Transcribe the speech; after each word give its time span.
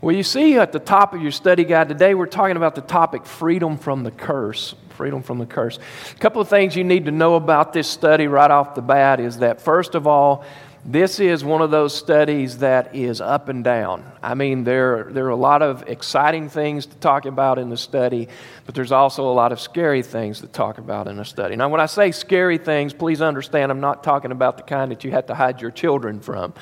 Well, 0.00 0.14
you 0.14 0.22
see 0.22 0.56
at 0.56 0.70
the 0.70 0.78
top 0.78 1.12
of 1.12 1.20
your 1.20 1.32
study 1.32 1.64
guide 1.64 1.88
today, 1.88 2.14
we're 2.14 2.26
talking 2.26 2.56
about 2.56 2.76
the 2.76 2.82
topic 2.82 3.26
freedom 3.26 3.76
from 3.76 4.04
the 4.04 4.12
curse. 4.12 4.76
Freedom 4.90 5.22
from 5.22 5.38
the 5.38 5.46
curse. 5.46 5.80
A 6.12 6.18
couple 6.18 6.40
of 6.40 6.48
things 6.48 6.76
you 6.76 6.84
need 6.84 7.06
to 7.06 7.10
know 7.10 7.34
about 7.34 7.72
this 7.72 7.88
study 7.88 8.28
right 8.28 8.50
off 8.50 8.76
the 8.76 8.82
bat 8.82 9.18
is 9.18 9.38
that, 9.38 9.60
first 9.60 9.96
of 9.96 10.06
all, 10.06 10.44
this 10.84 11.18
is 11.18 11.42
one 11.42 11.62
of 11.62 11.72
those 11.72 11.96
studies 11.96 12.58
that 12.58 12.94
is 12.94 13.20
up 13.20 13.48
and 13.48 13.64
down. 13.64 14.04
I 14.22 14.34
mean, 14.34 14.62
there, 14.62 15.08
there 15.10 15.26
are 15.26 15.30
a 15.30 15.36
lot 15.36 15.62
of 15.62 15.82
exciting 15.88 16.48
things 16.48 16.86
to 16.86 16.96
talk 16.98 17.26
about 17.26 17.58
in 17.58 17.68
the 17.68 17.76
study, 17.76 18.28
but 18.66 18.76
there's 18.76 18.92
also 18.92 19.28
a 19.28 19.34
lot 19.34 19.50
of 19.50 19.60
scary 19.60 20.02
things 20.02 20.40
to 20.42 20.46
talk 20.46 20.78
about 20.78 21.08
in 21.08 21.16
the 21.16 21.24
study. 21.24 21.56
Now, 21.56 21.68
when 21.68 21.80
I 21.80 21.86
say 21.86 22.12
scary 22.12 22.58
things, 22.58 22.94
please 22.94 23.20
understand 23.20 23.72
I'm 23.72 23.80
not 23.80 24.04
talking 24.04 24.30
about 24.30 24.58
the 24.58 24.62
kind 24.62 24.92
that 24.92 25.02
you 25.02 25.10
have 25.10 25.26
to 25.26 25.34
hide 25.34 25.60
your 25.60 25.72
children 25.72 26.20
from. 26.20 26.54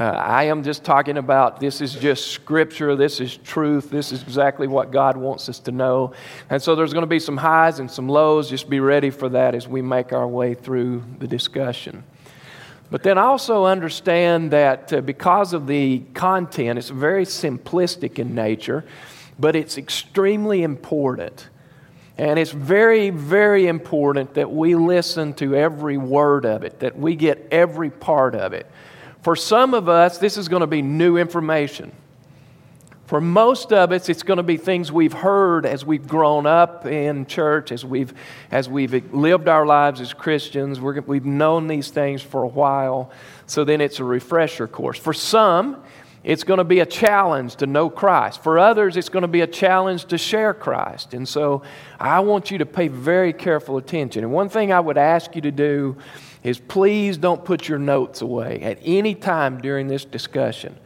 Uh, 0.00 0.04
I 0.04 0.44
am 0.44 0.62
just 0.62 0.82
talking 0.82 1.18
about 1.18 1.60
this 1.60 1.82
is 1.82 1.92
just 1.94 2.28
scripture, 2.28 2.96
this 2.96 3.20
is 3.20 3.36
truth, 3.36 3.90
this 3.90 4.12
is 4.12 4.22
exactly 4.22 4.66
what 4.66 4.90
God 4.90 5.18
wants 5.18 5.46
us 5.50 5.58
to 5.58 5.72
know. 5.72 6.14
And 6.48 6.62
so 6.62 6.74
there's 6.74 6.94
going 6.94 7.02
to 7.02 7.06
be 7.06 7.20
some 7.20 7.36
highs 7.36 7.80
and 7.80 7.90
some 7.90 8.08
lows. 8.08 8.48
Just 8.48 8.70
be 8.70 8.80
ready 8.80 9.10
for 9.10 9.28
that 9.28 9.54
as 9.54 9.68
we 9.68 9.82
make 9.82 10.14
our 10.14 10.26
way 10.26 10.54
through 10.54 11.04
the 11.18 11.28
discussion. 11.28 12.02
But 12.90 13.02
then 13.02 13.18
also 13.18 13.66
understand 13.66 14.52
that 14.52 14.90
uh, 14.90 15.02
because 15.02 15.52
of 15.52 15.66
the 15.66 15.98
content, 16.14 16.78
it's 16.78 16.88
very 16.88 17.26
simplistic 17.26 18.18
in 18.18 18.34
nature, 18.34 18.86
but 19.38 19.54
it's 19.54 19.76
extremely 19.76 20.62
important. 20.62 21.50
And 22.16 22.38
it's 22.38 22.52
very, 22.52 23.10
very 23.10 23.66
important 23.66 24.32
that 24.32 24.50
we 24.50 24.76
listen 24.76 25.34
to 25.34 25.54
every 25.54 25.98
word 25.98 26.46
of 26.46 26.62
it, 26.62 26.80
that 26.80 26.98
we 26.98 27.16
get 27.16 27.48
every 27.50 27.90
part 27.90 28.34
of 28.34 28.54
it. 28.54 28.66
For 29.22 29.36
some 29.36 29.74
of 29.74 29.88
us, 29.88 30.18
this 30.18 30.36
is 30.36 30.48
going 30.48 30.60
to 30.60 30.66
be 30.66 30.82
new 30.82 31.16
information. 31.16 31.92
For 33.10 33.20
most 33.20 33.72
of 33.72 33.90
us, 33.90 34.08
it's 34.08 34.22
going 34.22 34.36
to 34.36 34.44
be 34.44 34.56
things 34.56 34.92
we've 34.92 35.12
heard 35.12 35.66
as 35.66 35.84
we've 35.84 36.06
grown 36.06 36.46
up 36.46 36.86
in 36.86 37.26
church, 37.26 37.72
as 37.72 37.84
we've, 37.84 38.14
as 38.52 38.68
we've 38.68 39.12
lived 39.12 39.48
our 39.48 39.66
lives 39.66 40.00
as 40.00 40.14
Christians. 40.14 40.80
we 40.80 41.00
we've 41.00 41.24
known 41.24 41.66
these 41.66 41.90
things 41.90 42.22
for 42.22 42.44
a 42.44 42.48
while, 42.48 43.10
so 43.46 43.64
then 43.64 43.80
it's 43.80 43.98
a 43.98 44.04
refresher 44.04 44.68
course. 44.68 44.96
For 44.96 45.12
some, 45.12 45.82
it's 46.22 46.44
going 46.44 46.58
to 46.58 46.64
be 46.64 46.80
a 46.80 46.86
challenge 46.86 47.56
to 47.56 47.66
know 47.66 47.90
Christ. 47.90 48.42
For 48.44 48.58
others, 48.58 48.96
it's 48.96 49.08
going 49.08 49.22
to 49.22 49.28
be 49.28 49.40
a 49.40 49.46
challenge 49.46 50.04
to 50.06 50.16
share 50.16 50.54
Christ. 50.54 51.12
And 51.12 51.28
so 51.28 51.62
I 51.98 52.20
want 52.20 52.52
you 52.52 52.58
to 52.58 52.66
pay 52.66 52.88
very 52.88 53.32
careful 53.32 53.76
attention. 53.76 54.22
And 54.22 54.32
one 54.32 54.50
thing 54.50 54.72
I 54.72 54.78
would 54.78 54.98
ask 54.98 55.34
you 55.34 55.40
to 55.40 55.50
do 55.50 55.96
is 56.42 56.58
please 56.58 57.18
don't 57.18 57.44
put 57.44 57.68
your 57.68 57.78
notes 57.78 58.22
away 58.22 58.60
at 58.62 58.78
any 58.82 59.14
time 59.14 59.60
during 59.60 59.88
this 59.88 60.04
discussion. 60.04 60.76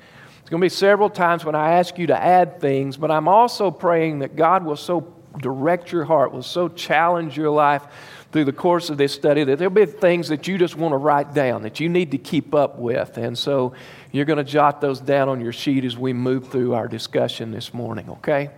It's 0.41 0.51
going 0.51 0.61
to 0.61 0.65
be 0.65 0.69
several 0.69 1.09
times 1.09 1.45
when 1.45 1.55
I 1.55 1.75
ask 1.75 1.99
you 1.99 2.09
to 2.09 2.23
add 2.23 2.61
things, 2.61 2.97
but 2.97 3.11
I'm 3.11 3.29
also 3.29 3.71
praying 3.71 4.19
that 4.19 4.37
God 4.37 4.65
will 4.65 4.77
so 4.77 5.15
direct 5.41 5.91
your 5.91 6.05
heart, 6.05 6.33
will 6.33 6.43
so 6.43 6.69
challenge 6.69 7.37
your 7.37 7.51
life 7.51 7.83
through 8.31 8.45
the 8.45 8.53
course 8.53 8.91
of 8.91 8.99
this 8.99 9.13
study 9.13 9.45
that 9.45 9.59
there'll 9.59 9.73
be 9.73 9.87
things 9.87 10.29
that 10.29 10.49
you 10.49 10.59
just 10.59 10.77
want 10.77 10.93
to 10.93 10.97
write 10.97 11.35
down 11.35 11.63
that 11.63 11.79
you 11.79 11.89
need 11.89 12.11
to 12.11 12.19
keep 12.19 12.55
up 12.55 12.79
with. 12.79 13.17
And 13.17 13.39
so 13.39 13.75
you're 14.11 14.25
going 14.25 14.39
to 14.39 14.45
jot 14.45 14.81
those 14.81 15.01
down 15.01 15.29
on 15.29 15.41
your 15.41 15.53
sheet 15.53 15.85
as 15.85 15.97
we 15.97 16.13
move 16.13 16.49
through 16.49 16.75
our 16.75 16.89
discussion 16.89 17.53
this 17.53 17.73
morning, 17.73 18.11
okay? 18.11 18.51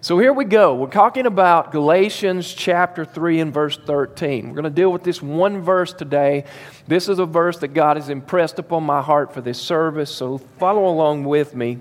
So 0.00 0.16
here 0.16 0.32
we 0.32 0.44
go. 0.44 0.76
We're 0.76 0.86
talking 0.86 1.26
about 1.26 1.72
Galatians 1.72 2.54
chapter 2.54 3.04
3 3.04 3.40
and 3.40 3.52
verse 3.52 3.76
13. 3.76 4.46
We're 4.46 4.54
going 4.54 4.62
to 4.62 4.70
deal 4.70 4.92
with 4.92 5.02
this 5.02 5.20
one 5.20 5.62
verse 5.62 5.92
today. 5.92 6.44
This 6.86 7.08
is 7.08 7.18
a 7.18 7.26
verse 7.26 7.58
that 7.58 7.74
God 7.74 7.96
has 7.96 8.08
impressed 8.08 8.60
upon 8.60 8.84
my 8.84 9.02
heart 9.02 9.34
for 9.34 9.40
this 9.40 9.60
service, 9.60 10.14
so 10.14 10.38
follow 10.38 10.86
along 10.86 11.24
with 11.24 11.52
me. 11.52 11.78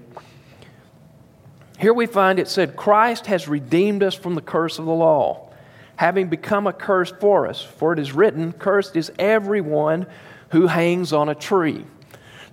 Here 1.77 1.93
we 1.93 2.07
find 2.07 2.39
it 2.39 2.47
said, 2.47 2.75
Christ 2.75 3.27
has 3.27 3.47
redeemed 3.47 4.01
us 4.01 4.15
from 4.15 4.33
the 4.33 4.41
curse 4.41 4.79
of 4.79 4.85
the 4.85 4.91
law, 4.91 5.51
having 5.95 6.27
become 6.27 6.65
a 6.65 6.73
curse 6.73 7.13
for 7.19 7.45
us. 7.45 7.61
For 7.61 7.93
it 7.93 7.99
is 7.99 8.13
written, 8.13 8.51
Cursed 8.51 8.95
is 8.95 9.11
everyone 9.19 10.07
who 10.49 10.65
hangs 10.65 11.13
on 11.13 11.29
a 11.29 11.35
tree. 11.35 11.85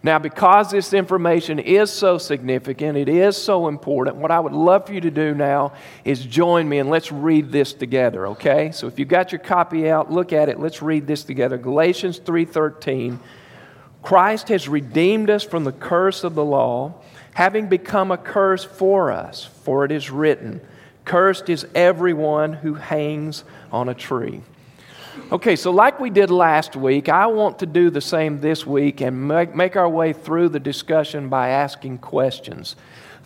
Now, 0.04 0.18
because 0.18 0.70
this 0.70 0.92
information 0.92 1.58
is 1.58 1.90
so 1.90 2.18
significant, 2.18 2.98
it 2.98 3.08
is 3.08 3.38
so 3.38 3.68
important, 3.68 4.16
what 4.16 4.30
I 4.30 4.38
would 4.38 4.52
love 4.52 4.86
for 4.86 4.92
you 4.92 5.00
to 5.00 5.10
do 5.10 5.34
now 5.34 5.72
is 6.04 6.22
join 6.22 6.68
me 6.68 6.78
and 6.78 6.90
let's 6.90 7.10
read 7.10 7.50
this 7.50 7.72
together, 7.72 8.26
okay? 8.28 8.70
So 8.70 8.86
if 8.86 8.98
you've 8.98 9.08
got 9.08 9.32
your 9.32 9.38
copy 9.38 9.88
out, 9.88 10.12
look 10.12 10.34
at 10.34 10.50
it. 10.50 10.60
Let's 10.60 10.82
read 10.82 11.06
this 11.06 11.24
together. 11.24 11.56
Galatians 11.56 12.18
3:13. 12.18 13.18
Christ 14.02 14.48
has 14.50 14.68
redeemed 14.68 15.30
us 15.30 15.42
from 15.42 15.64
the 15.64 15.72
curse 15.72 16.22
of 16.22 16.34
the 16.34 16.44
law, 16.44 16.96
having 17.32 17.68
become 17.68 18.10
a 18.10 18.18
curse 18.18 18.62
for 18.62 19.10
us, 19.10 19.48
for 19.62 19.86
it 19.86 19.90
is 19.90 20.10
written, 20.10 20.60
Cursed 21.06 21.48
is 21.48 21.66
everyone 21.74 22.52
who 22.52 22.74
hangs 22.74 23.42
on 23.72 23.88
a 23.88 23.94
tree. 23.94 24.42
Okay, 25.32 25.56
so 25.56 25.70
like 25.70 26.00
we 26.00 26.10
did 26.10 26.30
last 26.30 26.76
week, 26.76 27.08
I 27.08 27.26
want 27.26 27.58
to 27.60 27.66
do 27.66 27.90
the 27.90 28.00
same 28.00 28.40
this 28.40 28.66
week 28.66 29.00
and 29.00 29.26
make, 29.28 29.54
make 29.54 29.76
our 29.76 29.88
way 29.88 30.12
through 30.12 30.50
the 30.50 30.60
discussion 30.60 31.28
by 31.28 31.48
asking 31.48 31.98
questions. 31.98 32.76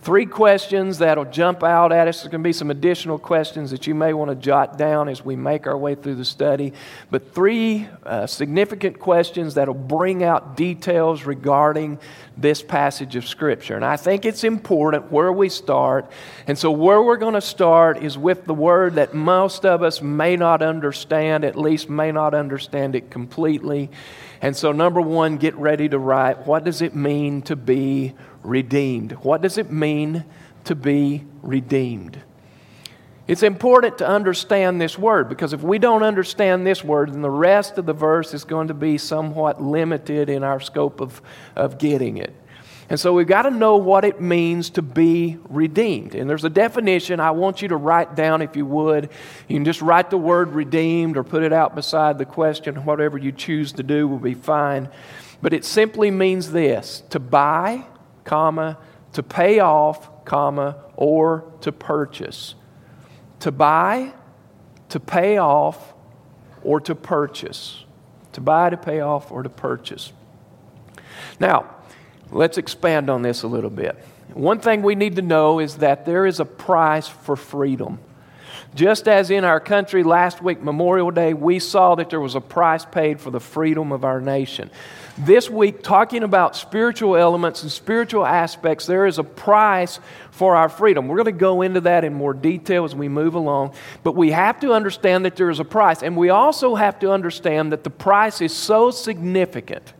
Three 0.00 0.26
questions 0.26 0.98
that'll 0.98 1.24
jump 1.24 1.64
out 1.64 1.92
at 1.92 2.06
us. 2.06 2.18
There's 2.22 2.30
going 2.30 2.42
to 2.42 2.48
be 2.48 2.52
some 2.52 2.70
additional 2.70 3.18
questions 3.18 3.72
that 3.72 3.86
you 3.86 3.94
may 3.94 4.12
want 4.12 4.30
to 4.30 4.36
jot 4.36 4.78
down 4.78 5.08
as 5.08 5.24
we 5.24 5.34
make 5.34 5.66
our 5.66 5.76
way 5.76 5.96
through 5.96 6.14
the 6.14 6.24
study. 6.24 6.72
But 7.10 7.34
three 7.34 7.88
uh, 8.04 8.26
significant 8.26 9.00
questions 9.00 9.54
that'll 9.54 9.74
bring 9.74 10.22
out 10.22 10.56
details 10.56 11.24
regarding 11.24 11.98
this 12.36 12.62
passage 12.62 13.16
of 13.16 13.26
Scripture. 13.26 13.74
And 13.74 13.84
I 13.84 13.96
think 13.96 14.24
it's 14.24 14.44
important 14.44 15.10
where 15.10 15.32
we 15.32 15.48
start. 15.48 16.10
And 16.46 16.56
so, 16.56 16.70
where 16.70 17.02
we're 17.02 17.16
going 17.16 17.34
to 17.34 17.40
start 17.40 18.02
is 18.02 18.16
with 18.16 18.44
the 18.44 18.54
word 18.54 18.94
that 18.94 19.14
most 19.14 19.66
of 19.66 19.82
us 19.82 20.00
may 20.00 20.36
not 20.36 20.62
understand, 20.62 21.44
at 21.44 21.56
least 21.56 21.90
may 21.90 22.12
not 22.12 22.34
understand 22.34 22.94
it 22.94 23.10
completely. 23.10 23.90
And 24.40 24.56
so, 24.56 24.70
number 24.70 25.00
one, 25.00 25.38
get 25.38 25.56
ready 25.56 25.88
to 25.88 25.98
write 25.98 26.46
what 26.46 26.62
does 26.62 26.80
it 26.80 26.94
mean 26.94 27.42
to 27.42 27.56
be 27.56 28.14
redeemed. 28.42 29.12
What 29.12 29.42
does 29.42 29.58
it 29.58 29.70
mean 29.70 30.24
to 30.64 30.74
be 30.74 31.24
redeemed? 31.42 32.22
It's 33.26 33.42
important 33.42 33.98
to 33.98 34.08
understand 34.08 34.80
this 34.80 34.98
word 34.98 35.28
because 35.28 35.52
if 35.52 35.62
we 35.62 35.78
don't 35.78 36.02
understand 36.02 36.66
this 36.66 36.82
word, 36.82 37.12
then 37.12 37.20
the 37.20 37.30
rest 37.30 37.76
of 37.76 37.84
the 37.84 37.92
verse 37.92 38.32
is 38.32 38.44
going 38.44 38.68
to 38.68 38.74
be 38.74 38.96
somewhat 38.96 39.62
limited 39.62 40.30
in 40.30 40.42
our 40.42 40.60
scope 40.60 41.02
of, 41.02 41.20
of 41.54 41.78
getting 41.78 42.16
it. 42.16 42.34
And 42.90 42.98
so 42.98 43.12
we've 43.12 43.26
got 43.26 43.42
to 43.42 43.50
know 43.50 43.76
what 43.76 44.06
it 44.06 44.18
means 44.18 44.70
to 44.70 44.82
be 44.82 45.36
redeemed. 45.50 46.14
And 46.14 46.28
there's 46.28 46.44
a 46.44 46.50
definition 46.50 47.20
I 47.20 47.32
want 47.32 47.60
you 47.60 47.68
to 47.68 47.76
write 47.76 48.14
down 48.14 48.40
if 48.40 48.56
you 48.56 48.64
would. 48.64 49.10
You 49.46 49.56
can 49.56 49.66
just 49.66 49.82
write 49.82 50.08
the 50.08 50.16
word 50.16 50.52
redeemed 50.52 51.18
or 51.18 51.22
put 51.22 51.42
it 51.42 51.52
out 51.52 51.74
beside 51.74 52.16
the 52.16 52.24
question. 52.24 52.86
Whatever 52.86 53.18
you 53.18 53.30
choose 53.30 53.72
to 53.72 53.82
do 53.82 54.08
will 54.08 54.18
be 54.18 54.32
fine. 54.32 54.88
But 55.42 55.52
it 55.52 55.66
simply 55.66 56.10
means 56.10 56.50
this 56.50 57.02
to 57.10 57.20
buy 57.20 57.84
comma, 58.28 58.78
to 59.14 59.22
pay 59.22 59.58
off, 59.58 60.24
comma, 60.24 60.76
or 60.94 61.50
to 61.62 61.72
purchase. 61.72 62.54
To 63.40 63.50
buy, 63.50 64.12
to 64.90 65.00
pay 65.00 65.38
off, 65.38 65.94
or 66.62 66.80
to 66.82 66.94
purchase. 66.94 67.84
To 68.34 68.40
buy, 68.40 68.70
to 68.70 68.76
pay 68.76 69.00
off, 69.00 69.32
or 69.32 69.42
to 69.42 69.48
purchase. 69.48 70.12
Now, 71.40 71.74
let's 72.30 72.58
expand 72.58 73.08
on 73.08 73.22
this 73.22 73.42
a 73.42 73.48
little 73.48 73.70
bit. 73.70 73.96
One 74.34 74.60
thing 74.60 74.82
we 74.82 74.94
need 74.94 75.16
to 75.16 75.22
know 75.22 75.58
is 75.58 75.76
that 75.76 76.04
there 76.04 76.26
is 76.26 76.38
a 76.38 76.44
price 76.44 77.08
for 77.08 77.34
freedom. 77.34 77.98
Just 78.78 79.08
as 79.08 79.32
in 79.32 79.42
our 79.42 79.58
country 79.58 80.04
last 80.04 80.40
week, 80.40 80.62
Memorial 80.62 81.10
Day, 81.10 81.34
we 81.34 81.58
saw 81.58 81.96
that 81.96 82.10
there 82.10 82.20
was 82.20 82.36
a 82.36 82.40
price 82.40 82.84
paid 82.84 83.20
for 83.20 83.32
the 83.32 83.40
freedom 83.40 83.90
of 83.90 84.04
our 84.04 84.20
nation. 84.20 84.70
This 85.18 85.50
week, 85.50 85.82
talking 85.82 86.22
about 86.22 86.54
spiritual 86.54 87.16
elements 87.16 87.64
and 87.64 87.72
spiritual 87.72 88.24
aspects, 88.24 88.86
there 88.86 89.04
is 89.06 89.18
a 89.18 89.24
price 89.24 89.98
for 90.30 90.54
our 90.54 90.68
freedom. 90.68 91.08
We're 91.08 91.16
going 91.16 91.24
to 91.24 91.32
go 91.32 91.62
into 91.62 91.80
that 91.80 92.04
in 92.04 92.14
more 92.14 92.32
detail 92.32 92.84
as 92.84 92.94
we 92.94 93.08
move 93.08 93.34
along, 93.34 93.74
but 94.04 94.14
we 94.14 94.30
have 94.30 94.60
to 94.60 94.72
understand 94.72 95.24
that 95.24 95.34
there 95.34 95.50
is 95.50 95.58
a 95.58 95.64
price. 95.64 96.04
And 96.04 96.16
we 96.16 96.28
also 96.28 96.76
have 96.76 97.00
to 97.00 97.10
understand 97.10 97.72
that 97.72 97.82
the 97.82 97.90
price 97.90 98.40
is 98.40 98.54
so 98.54 98.92
significant 98.92 99.92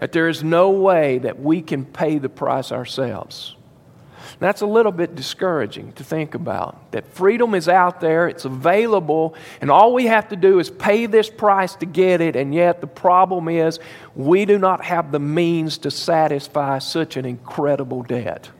that 0.00 0.10
there 0.10 0.28
is 0.28 0.42
no 0.42 0.70
way 0.70 1.18
that 1.18 1.38
we 1.38 1.62
can 1.62 1.84
pay 1.84 2.18
the 2.18 2.28
price 2.28 2.72
ourselves. 2.72 3.54
That's 4.40 4.62
a 4.62 4.66
little 4.66 4.90
bit 4.90 5.14
discouraging 5.14 5.92
to 5.92 6.02
think 6.02 6.34
about. 6.34 6.92
That 6.92 7.06
freedom 7.06 7.54
is 7.54 7.68
out 7.68 8.00
there, 8.00 8.26
it's 8.26 8.46
available, 8.46 9.34
and 9.60 9.70
all 9.70 9.92
we 9.92 10.06
have 10.06 10.30
to 10.30 10.36
do 10.36 10.58
is 10.58 10.70
pay 10.70 11.04
this 11.04 11.28
price 11.28 11.74
to 11.76 11.86
get 11.86 12.22
it, 12.22 12.36
and 12.36 12.54
yet 12.54 12.80
the 12.80 12.86
problem 12.86 13.48
is 13.48 13.78
we 14.16 14.46
do 14.46 14.58
not 14.58 14.82
have 14.82 15.12
the 15.12 15.20
means 15.20 15.76
to 15.78 15.90
satisfy 15.90 16.78
such 16.78 17.18
an 17.18 17.26
incredible 17.26 18.02
debt. 18.02 18.50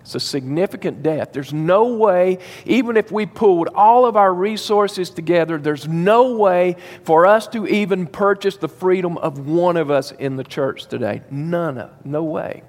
It's 0.00 0.14
a 0.14 0.20
significant 0.20 1.02
debt. 1.02 1.34
There's 1.34 1.52
no 1.52 1.94
way, 1.94 2.38
even 2.64 2.96
if 2.96 3.12
we 3.12 3.26
pulled 3.26 3.68
all 3.74 4.06
of 4.06 4.16
our 4.16 4.32
resources 4.32 5.10
together, 5.10 5.58
there's 5.58 5.86
no 5.86 6.34
way 6.34 6.76
for 7.04 7.26
us 7.26 7.46
to 7.48 7.66
even 7.66 8.06
purchase 8.06 8.56
the 8.56 8.68
freedom 8.68 9.18
of 9.18 9.46
one 9.46 9.76
of 9.76 9.90
us 9.90 10.12
in 10.12 10.36
the 10.36 10.44
church 10.44 10.86
today. 10.86 11.20
None 11.30 11.76
of, 11.76 12.06
no 12.06 12.22
way. 12.22 12.62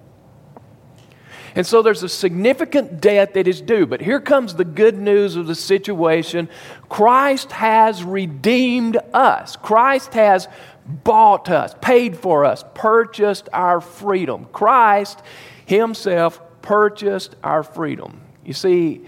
And 1.56 1.66
so 1.66 1.82
there's 1.82 2.04
a 2.04 2.10
significant 2.10 3.02
debt 3.02 3.34
that 3.34 3.48
is 3.48 3.62
due. 3.62 3.86
But 3.86 4.02
here 4.02 4.20
comes 4.20 4.56
the 4.56 4.66
good 4.66 4.98
news 4.98 5.36
of 5.36 5.48
the 5.48 5.56
situation 5.56 6.50
Christ 6.88 7.52
has 7.52 8.04
redeemed 8.04 8.98
us, 9.14 9.56
Christ 9.56 10.14
has 10.14 10.48
bought 10.86 11.50
us, 11.50 11.76
paid 11.82 12.18
for 12.18 12.46
us, 12.46 12.64
purchased 12.74 13.48
our 13.54 13.80
freedom. 13.80 14.46
Christ 14.52 15.22
Himself 15.66 16.42
purchased 16.62 17.36
our 17.44 17.64
freedom. 17.64 18.22
You 18.44 18.54
see, 18.54 19.02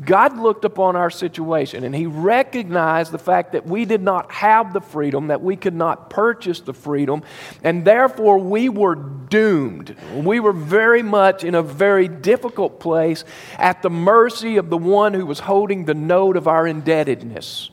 God 0.00 0.38
looked 0.38 0.64
upon 0.64 0.96
our 0.96 1.10
situation 1.10 1.84
and 1.84 1.94
He 1.94 2.06
recognized 2.06 3.12
the 3.12 3.18
fact 3.18 3.52
that 3.52 3.66
we 3.66 3.84
did 3.84 4.02
not 4.02 4.32
have 4.32 4.72
the 4.72 4.80
freedom, 4.80 5.28
that 5.28 5.42
we 5.42 5.56
could 5.56 5.74
not 5.74 6.10
purchase 6.10 6.60
the 6.60 6.74
freedom, 6.74 7.22
and 7.62 7.84
therefore 7.84 8.38
we 8.38 8.68
were 8.68 8.96
doomed. 8.96 9.96
We 10.14 10.40
were 10.40 10.52
very 10.52 11.02
much 11.02 11.44
in 11.44 11.54
a 11.54 11.62
very 11.62 12.08
difficult 12.08 12.80
place 12.80 13.24
at 13.56 13.82
the 13.82 13.90
mercy 13.90 14.56
of 14.56 14.70
the 14.70 14.78
one 14.78 15.14
who 15.14 15.26
was 15.26 15.40
holding 15.40 15.84
the 15.84 15.94
note 15.94 16.36
of 16.36 16.48
our 16.48 16.66
indebtedness. 16.66 17.70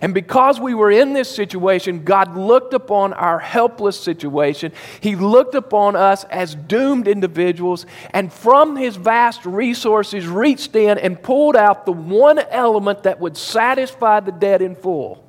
And 0.00 0.14
because 0.14 0.58
we 0.58 0.74
were 0.74 0.90
in 0.90 1.12
this 1.12 1.28
situation, 1.28 2.04
God 2.04 2.36
looked 2.36 2.72
upon 2.72 3.12
our 3.12 3.38
helpless 3.38 4.00
situation. 4.00 4.72
He 5.00 5.14
looked 5.14 5.54
upon 5.54 5.94
us 5.94 6.24
as 6.24 6.54
doomed 6.54 7.06
individuals, 7.06 7.84
and 8.10 8.32
from 8.32 8.76
His 8.76 8.96
vast 8.96 9.44
resources, 9.44 10.26
reached 10.26 10.74
in 10.74 10.96
and 10.96 11.22
pulled 11.22 11.56
out 11.56 11.84
the 11.84 11.92
one 11.92 12.38
element 12.38 13.02
that 13.02 13.20
would 13.20 13.36
satisfy 13.36 14.20
the 14.20 14.32
debt 14.32 14.62
in 14.62 14.74
full. 14.74 15.22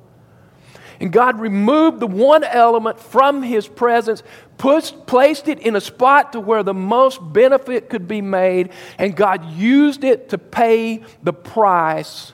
And 1.00 1.12
God 1.12 1.40
removed 1.40 2.00
the 2.00 2.06
one 2.06 2.44
element 2.44 2.98
from 2.98 3.42
His 3.42 3.66
presence, 3.66 4.22
pushed, 4.56 5.04
placed 5.06 5.48
it 5.48 5.58
in 5.58 5.76
a 5.76 5.80
spot 5.80 6.32
to 6.32 6.40
where 6.40 6.62
the 6.62 6.72
most 6.72 7.20
benefit 7.32 7.90
could 7.90 8.08
be 8.08 8.22
made, 8.22 8.70
and 8.96 9.14
God 9.14 9.44
used 9.52 10.04
it 10.04 10.30
to 10.30 10.38
pay 10.38 11.02
the 11.22 11.32
price 11.32 12.32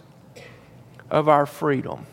of 1.11 1.29
our 1.29 1.47
freedom. 1.47 2.07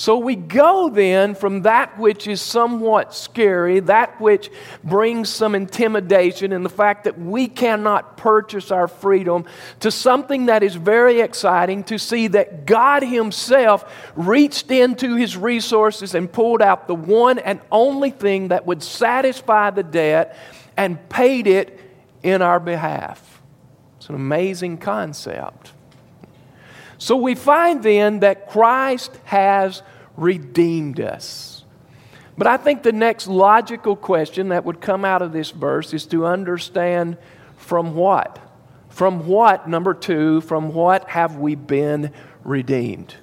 So 0.00 0.16
we 0.16 0.34
go 0.34 0.88
then 0.88 1.34
from 1.34 1.60
that 1.60 1.98
which 1.98 2.26
is 2.26 2.40
somewhat 2.40 3.14
scary, 3.14 3.80
that 3.80 4.18
which 4.18 4.50
brings 4.82 5.28
some 5.28 5.54
intimidation, 5.54 6.54
and 6.54 6.64
the 6.64 6.70
fact 6.70 7.04
that 7.04 7.20
we 7.20 7.48
cannot 7.48 8.16
purchase 8.16 8.70
our 8.70 8.88
freedom, 8.88 9.44
to 9.80 9.90
something 9.90 10.46
that 10.46 10.62
is 10.62 10.74
very 10.74 11.20
exciting 11.20 11.84
to 11.84 11.98
see 11.98 12.28
that 12.28 12.64
God 12.64 13.02
Himself 13.02 13.84
reached 14.16 14.70
into 14.70 15.16
His 15.16 15.36
resources 15.36 16.14
and 16.14 16.32
pulled 16.32 16.62
out 16.62 16.88
the 16.88 16.94
one 16.94 17.38
and 17.38 17.60
only 17.70 18.10
thing 18.10 18.48
that 18.48 18.64
would 18.64 18.82
satisfy 18.82 19.68
the 19.68 19.82
debt 19.82 20.34
and 20.78 21.10
paid 21.10 21.46
it 21.46 21.78
in 22.22 22.40
our 22.40 22.58
behalf. 22.58 23.42
It's 23.98 24.08
an 24.08 24.14
amazing 24.14 24.78
concept. 24.78 25.72
So 27.00 27.16
we 27.16 27.34
find 27.34 27.82
then 27.82 28.20
that 28.20 28.50
Christ 28.50 29.18
has 29.24 29.82
redeemed 30.18 31.00
us. 31.00 31.64
But 32.36 32.46
I 32.46 32.58
think 32.58 32.82
the 32.82 32.92
next 32.92 33.26
logical 33.26 33.96
question 33.96 34.50
that 34.50 34.66
would 34.66 34.82
come 34.82 35.06
out 35.06 35.22
of 35.22 35.32
this 35.32 35.50
verse 35.50 35.94
is 35.94 36.04
to 36.06 36.26
understand 36.26 37.16
from 37.56 37.94
what? 37.94 38.38
From 38.90 39.26
what, 39.26 39.66
number 39.66 39.94
two, 39.94 40.42
from 40.42 40.74
what 40.74 41.08
have 41.08 41.36
we 41.36 41.54
been 41.54 42.12
redeemed? 42.44 43.14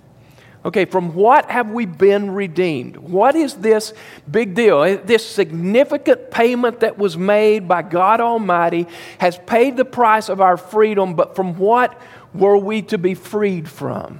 Okay, 0.68 0.84
from 0.84 1.14
what 1.14 1.50
have 1.50 1.72
we 1.72 1.86
been 1.86 2.32
redeemed? 2.32 2.98
What 2.98 3.38
is 3.38 3.54
this 3.54 3.94
big 4.30 4.54
deal? 4.54 4.84
Eh, 4.84 4.98
this 4.98 5.26
significant 5.26 6.30
payment 6.30 6.82
that 6.82 6.98
was 6.98 7.16
made 7.16 7.70
by 7.70 7.84
God 7.84 8.20
Almighty 8.20 8.86
has 9.20 9.40
paid 9.46 9.78
the 9.78 9.86
price 9.86 10.28
of 10.28 10.42
our 10.42 10.58
freedom, 10.58 11.14
but 11.14 11.38
from 11.38 11.58
what 11.58 11.98
were 12.34 12.58
we 12.58 12.82
to 12.82 12.98
be 12.98 13.14
freed 13.14 13.70
from? 13.70 14.20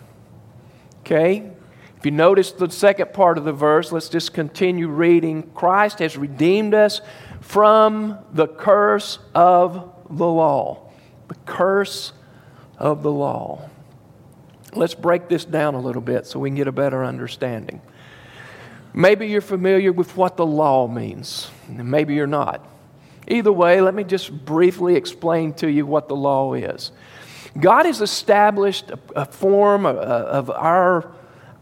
Okay, 1.02 1.52
if 1.98 2.06
you 2.06 2.12
notice 2.12 2.54
the 2.54 2.70
second 2.70 3.12
part 3.12 3.38
of 3.38 3.44
the 3.44 3.52
verse, 3.52 3.92
let's 3.92 4.08
just 4.08 4.34
continue 4.34 4.88
reading. 4.88 5.52
Christ 5.54 6.00
has 6.00 6.16
redeemed 6.16 6.74
us 6.74 7.02
from 7.42 8.20
the 8.32 8.48
curse 8.48 9.20
of 9.36 9.94
the 10.10 10.26
law. 10.26 10.92
The 11.28 11.36
curse 11.46 12.14
of 12.78 13.04
the 13.04 13.12
law. 13.12 13.70
Let's 14.78 14.94
break 14.94 15.28
this 15.28 15.44
down 15.44 15.74
a 15.74 15.80
little 15.80 16.02
bit 16.02 16.28
so 16.28 16.40
we 16.40 16.50
can 16.50 16.56
get 16.56 16.68
a 16.68 16.72
better 16.72 17.04
understanding. 17.04 17.82
Maybe 18.94 19.28
you're 19.28 19.42
familiar 19.42 19.92
with 19.92 20.16
what 20.16 20.38
the 20.38 20.46
law 20.46 20.88
means, 20.88 21.50
and 21.68 21.90
maybe 21.90 22.14
you're 22.16 22.28
not. 22.28 22.66
Either 23.28 23.52
way, 23.52 23.82
let 23.82 23.94
me 23.94 24.04
just 24.04 24.32
briefly 24.46 24.96
explain 24.96 25.54
to 25.54 25.70
you 25.70 25.86
what 25.86 26.08
the 26.08 26.16
law 26.16 26.54
is. 26.54 26.92
God 27.60 27.86
has 27.86 28.02
established 28.02 28.92
a, 28.92 29.00
a 29.16 29.26
form 29.26 29.86
of, 29.86 29.98
of 29.98 30.50
our 30.52 31.12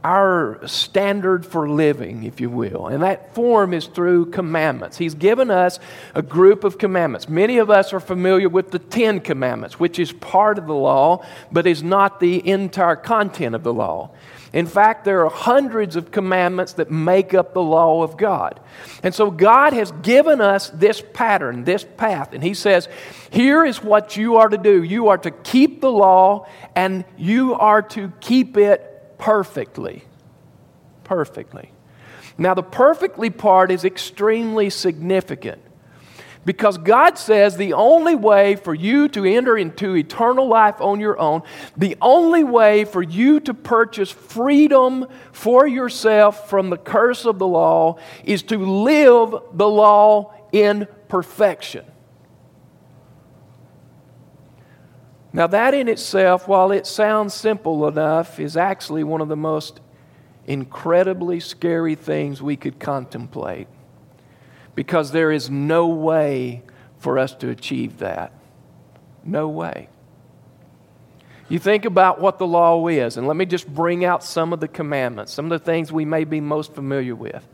our 0.05 0.59
standard 0.67 1.43
for 1.43 1.67
living, 1.67 2.25
if 2.25 2.39
you 2.39 2.47
will. 2.47 2.85
And 2.85 3.01
that 3.01 3.33
form 3.33 3.73
is 3.73 3.87
through 3.87 4.27
commandments. 4.27 4.99
He's 4.99 5.15
given 5.15 5.49
us 5.49 5.79
a 6.13 6.21
group 6.21 6.63
of 6.63 6.77
commandments. 6.77 7.27
Many 7.27 7.57
of 7.57 7.71
us 7.71 7.91
are 7.91 7.99
familiar 7.99 8.47
with 8.47 8.69
the 8.69 8.77
Ten 8.77 9.19
Commandments, 9.19 9.79
which 9.79 9.97
is 9.97 10.11
part 10.11 10.59
of 10.59 10.67
the 10.67 10.75
law, 10.75 11.25
but 11.51 11.65
is 11.65 11.81
not 11.81 12.19
the 12.19 12.47
entire 12.47 12.95
content 12.95 13.55
of 13.55 13.63
the 13.63 13.73
law. 13.73 14.11
In 14.53 14.67
fact, 14.67 15.05
there 15.05 15.25
are 15.25 15.29
hundreds 15.31 15.95
of 15.95 16.11
commandments 16.11 16.73
that 16.73 16.91
make 16.91 17.33
up 17.33 17.55
the 17.55 17.63
law 17.63 18.03
of 18.03 18.15
God. 18.15 18.59
And 19.01 19.13
so 19.13 19.31
God 19.31 19.73
has 19.73 19.91
given 20.03 20.39
us 20.39 20.69
this 20.69 21.03
pattern, 21.13 21.63
this 21.63 21.83
path. 21.97 22.31
And 22.31 22.43
He 22.43 22.53
says, 22.53 22.87
here 23.31 23.65
is 23.65 23.83
what 23.83 24.15
you 24.15 24.37
are 24.37 24.49
to 24.49 24.57
do. 24.59 24.83
You 24.83 25.07
are 25.07 25.17
to 25.17 25.31
keep 25.31 25.81
the 25.81 25.91
law 25.91 26.47
and 26.75 27.05
you 27.17 27.55
are 27.55 27.81
to 27.81 28.13
keep 28.21 28.55
it 28.55 28.94
perfectly. 29.17 30.03
Perfectly. 31.03 31.71
Now, 32.37 32.53
the 32.53 32.63
perfectly 32.63 33.29
part 33.29 33.71
is 33.71 33.85
extremely 33.85 34.69
significant 34.69 35.61
because 36.45 36.77
God 36.77 37.17
says 37.17 37.57
the 37.57 37.73
only 37.73 38.15
way 38.15 38.55
for 38.55 38.73
you 38.73 39.07
to 39.09 39.25
enter 39.25 39.57
into 39.57 39.95
eternal 39.95 40.47
life 40.47 40.79
on 40.79 40.99
your 40.99 41.19
own, 41.19 41.41
the 41.75 41.97
only 42.01 42.43
way 42.43 42.85
for 42.85 43.01
you 43.01 43.39
to 43.41 43.53
purchase 43.53 44.11
freedom 44.11 45.07
for 45.31 45.67
yourself 45.67 46.49
from 46.49 46.69
the 46.69 46.77
curse 46.77 47.25
of 47.25 47.39
the 47.39 47.47
law 47.47 47.97
is 48.23 48.43
to 48.43 48.57
live 48.57 49.35
the 49.53 49.67
law 49.67 50.33
in 50.51 50.87
perfection. 51.07 51.85
Now, 55.35 55.47
that 55.47 55.73
in 55.73 55.89
itself, 55.89 56.47
while 56.47 56.71
it 56.71 56.87
sounds 56.87 57.33
simple 57.33 57.89
enough, 57.89 58.39
is 58.39 58.55
actually 58.55 59.03
one 59.03 59.19
of 59.19 59.27
the 59.27 59.35
most 59.35 59.81
incredibly 60.47 61.41
scary 61.41 61.95
things 61.95 62.41
we 62.41 62.55
could 62.55 62.79
contemplate 62.79 63.67
because 64.75 65.11
there 65.11 65.33
is 65.33 65.49
no 65.49 65.87
way 65.87 66.63
for 66.99 67.19
us 67.19 67.35
to 67.35 67.49
achieve 67.49 67.97
that. 67.97 68.31
No 69.25 69.49
way. 69.49 69.89
You 71.49 71.59
think 71.59 71.83
about 71.83 72.21
what 72.21 72.37
the 72.37 72.47
law 72.47 72.87
is, 72.87 73.17
and 73.17 73.27
let 73.27 73.35
me 73.35 73.45
just 73.45 73.67
bring 73.67 74.05
out 74.05 74.23
some 74.23 74.53
of 74.53 74.61
the 74.61 74.69
commandments, 74.69 75.33
some 75.33 75.51
of 75.51 75.59
the 75.59 75.65
things 75.65 75.91
we 75.91 76.05
may 76.05 76.23
be 76.23 76.39
most 76.39 76.73
familiar 76.73 77.13
with 77.13 77.45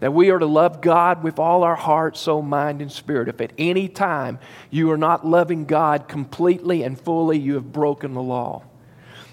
that 0.00 0.12
we 0.12 0.30
are 0.30 0.38
to 0.38 0.46
love 0.46 0.80
God 0.80 1.22
with 1.22 1.38
all 1.38 1.64
our 1.64 1.76
heart, 1.76 2.16
soul, 2.16 2.42
mind, 2.42 2.80
and 2.80 2.90
spirit. 2.90 3.28
If 3.28 3.40
at 3.40 3.52
any 3.58 3.88
time 3.88 4.38
you 4.70 4.90
are 4.90 4.98
not 4.98 5.26
loving 5.26 5.64
God 5.64 6.08
completely 6.08 6.82
and 6.82 7.00
fully, 7.00 7.38
you 7.38 7.54
have 7.54 7.72
broken 7.72 8.14
the 8.14 8.22
law. 8.22 8.62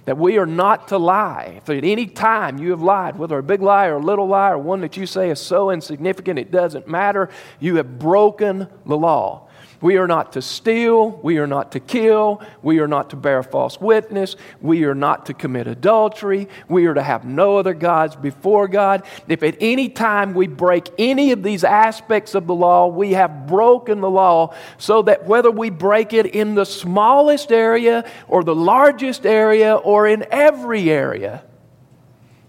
That 0.05 0.17
we 0.17 0.37
are 0.37 0.45
not 0.45 0.89
to 0.89 0.97
lie. 0.97 1.55
If 1.57 1.69
at 1.69 1.83
any 1.83 2.05
time 2.05 2.59
you 2.59 2.71
have 2.71 2.81
lied, 2.81 3.17
whether 3.17 3.37
a 3.37 3.43
big 3.43 3.61
lie 3.61 3.87
or 3.87 3.95
a 3.95 3.99
little 3.99 4.27
lie 4.27 4.51
or 4.51 4.57
one 4.57 4.81
that 4.81 4.97
you 4.97 5.05
say 5.07 5.31
is 5.31 5.39
so 5.39 5.71
insignificant 5.71 6.37
it 6.37 6.51
doesn't 6.51 6.87
matter, 6.87 7.29
you 7.59 7.77
have 7.77 7.97
broken 7.97 8.67
the 8.85 8.97
law. 8.97 9.44
We 9.81 9.97
are 9.97 10.07
not 10.07 10.33
to 10.33 10.41
steal. 10.41 11.09
We 11.09 11.37
are 11.37 11.47
not 11.47 11.73
to 11.73 11.79
kill. 11.79 12.41
We 12.61 12.79
are 12.79 12.87
not 12.87 13.09
to 13.11 13.15
bear 13.15 13.43
false 13.43 13.79
witness. 13.79 14.35
We 14.61 14.85
are 14.85 14.95
not 14.95 15.27
to 15.27 15.33
commit 15.33 15.67
adultery. 15.67 16.47
We 16.67 16.85
are 16.85 16.93
to 16.93 17.03
have 17.03 17.25
no 17.25 17.57
other 17.57 17.73
gods 17.73 18.15
before 18.15 18.67
God. 18.67 19.03
If 19.27 19.43
at 19.43 19.57
any 19.59 19.89
time 19.89 20.33
we 20.33 20.47
break 20.47 20.89
any 20.97 21.31
of 21.31 21.43
these 21.43 21.63
aspects 21.63 22.35
of 22.35 22.47
the 22.47 22.55
law, 22.55 22.87
we 22.87 23.11
have 23.13 23.47
broken 23.47 24.01
the 24.01 24.09
law 24.09 24.53
so 24.77 25.01
that 25.03 25.25
whether 25.25 25.51
we 25.51 25.69
break 25.69 26.13
it 26.13 26.27
in 26.27 26.55
the 26.55 26.65
smallest 26.65 27.51
area 27.51 28.09
or 28.27 28.43
the 28.43 28.55
largest 28.55 29.25
area 29.25 29.75
or 29.75 30.07
in 30.07 30.25
every 30.31 30.89
area, 30.89 31.43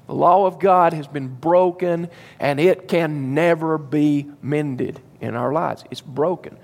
the 0.07 0.15
law 0.15 0.47
of 0.47 0.61
God 0.61 0.93
has 0.93 1.09
been 1.09 1.29
broken 1.29 2.09
and 2.39 2.61
it 2.61 2.89
can 2.89 3.35
never 3.35 3.77
be 3.77 4.31
mended 4.41 5.01
in 5.21 5.35
our 5.35 5.53
lives. 5.53 5.85
It's 5.91 6.01
broken. 6.01 6.57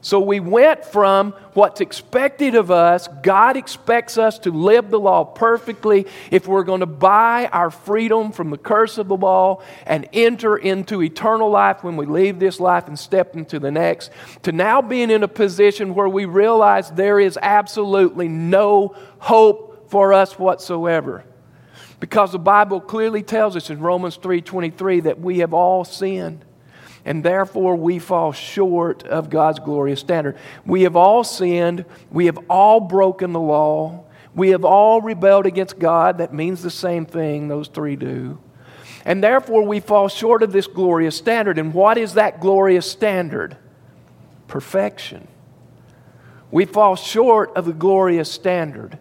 So 0.00 0.20
we 0.20 0.40
went 0.40 0.84
from 0.84 1.32
what's 1.54 1.80
expected 1.80 2.54
of 2.54 2.70
us, 2.70 3.08
God 3.22 3.56
expects 3.56 4.18
us 4.18 4.38
to 4.40 4.50
live 4.50 4.90
the 4.90 5.00
law 5.00 5.24
perfectly 5.24 6.06
if 6.30 6.46
we're 6.46 6.62
going 6.62 6.80
to 6.80 6.86
buy 6.86 7.48
our 7.52 7.70
freedom 7.70 8.30
from 8.30 8.50
the 8.50 8.58
curse 8.58 8.98
of 8.98 9.08
the 9.08 9.16
law 9.16 9.62
and 9.84 10.08
enter 10.12 10.56
into 10.56 11.02
eternal 11.02 11.50
life 11.50 11.82
when 11.82 11.96
we 11.96 12.06
leave 12.06 12.38
this 12.38 12.60
life 12.60 12.86
and 12.88 12.98
step 12.98 13.34
into 13.34 13.58
the 13.58 13.70
next, 13.70 14.10
to 14.42 14.52
now 14.52 14.80
being 14.80 15.10
in 15.10 15.22
a 15.22 15.28
position 15.28 15.94
where 15.94 16.08
we 16.08 16.24
realize 16.24 16.90
there 16.90 17.18
is 17.18 17.38
absolutely 17.42 18.28
no 18.28 18.94
hope 19.18 19.90
for 19.90 20.12
us 20.12 20.38
whatsoever. 20.38 21.24
Because 21.98 22.32
the 22.32 22.38
Bible 22.38 22.80
clearly 22.80 23.22
tells 23.22 23.56
us 23.56 23.70
in 23.70 23.80
Romans 23.80 24.16
3:23 24.18 25.00
that 25.00 25.18
we 25.18 25.38
have 25.38 25.54
all 25.54 25.84
sinned 25.84 26.44
and 27.06 27.22
therefore 27.22 27.76
we 27.76 28.00
fall 28.00 28.32
short 28.32 29.04
of 29.04 29.30
God's 29.30 29.60
glorious 29.60 30.00
standard. 30.00 30.36
We 30.66 30.82
have 30.82 30.96
all 30.96 31.22
sinned, 31.22 31.84
we 32.10 32.26
have 32.26 32.38
all 32.50 32.80
broken 32.80 33.32
the 33.32 33.40
law, 33.40 34.04
we 34.34 34.50
have 34.50 34.64
all 34.64 35.00
rebelled 35.00 35.46
against 35.46 35.78
God. 35.78 36.18
That 36.18 36.34
means 36.34 36.62
the 36.62 36.70
same 36.70 37.06
thing, 37.06 37.46
those 37.46 37.68
three 37.68 37.94
do. 37.94 38.38
And 39.04 39.22
therefore 39.22 39.62
we 39.62 39.78
fall 39.78 40.08
short 40.08 40.42
of 40.42 40.52
this 40.52 40.66
glorious 40.66 41.16
standard. 41.16 41.58
And 41.58 41.72
what 41.72 41.96
is 41.96 42.14
that 42.14 42.40
glorious 42.40 42.90
standard? 42.90 43.56
Perfection. 44.48 45.28
We 46.50 46.64
fall 46.64 46.96
short 46.96 47.56
of 47.56 47.66
the 47.66 47.72
glorious 47.72 48.30
standard. 48.30 48.98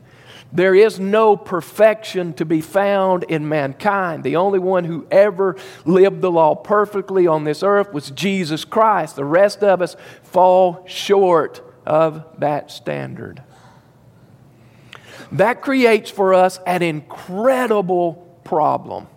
There 0.56 0.74
is 0.74 1.02
no 1.02 1.36
perfection 1.36 2.34
to 2.36 2.46
be 2.46 2.62
found 2.62 3.24
in 3.24 3.50
mankind. 3.50 4.24
The 4.24 4.38
only 4.38 4.58
one 4.58 4.86
who 4.86 5.06
ever 5.12 5.58
lived 5.84 6.22
the 6.22 6.32
law 6.32 6.56
perfectly 6.56 7.28
on 7.28 7.44
this 7.44 7.62
earth 7.62 7.92
was 7.92 8.10
Jesus 8.10 8.64
Christ. 8.64 9.18
The 9.18 9.26
rest 9.26 9.64
of 9.64 9.82
us 9.82 9.98
fall 10.24 10.86
short 10.88 11.62
of 11.86 12.24
that 12.40 12.72
standard. 12.72 13.44
That 15.34 15.62
creates 15.62 16.10
for 16.10 16.34
us 16.34 16.62
an 16.66 16.82
incredible 16.82 18.40
problem. 18.46 19.08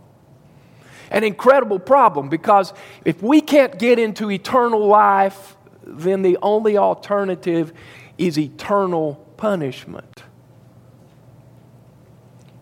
An 1.12 1.22
incredible 1.22 1.78
problem 1.78 2.28
because 2.28 2.72
if 3.04 3.22
we 3.22 3.40
can't 3.40 3.78
get 3.78 4.00
into 4.00 4.28
eternal 4.28 4.84
life, 4.88 5.56
then 5.84 6.22
the 6.22 6.36
only 6.42 6.76
alternative 6.76 7.72
is 8.18 8.36
eternal 8.36 9.14
punishment. 9.36 10.24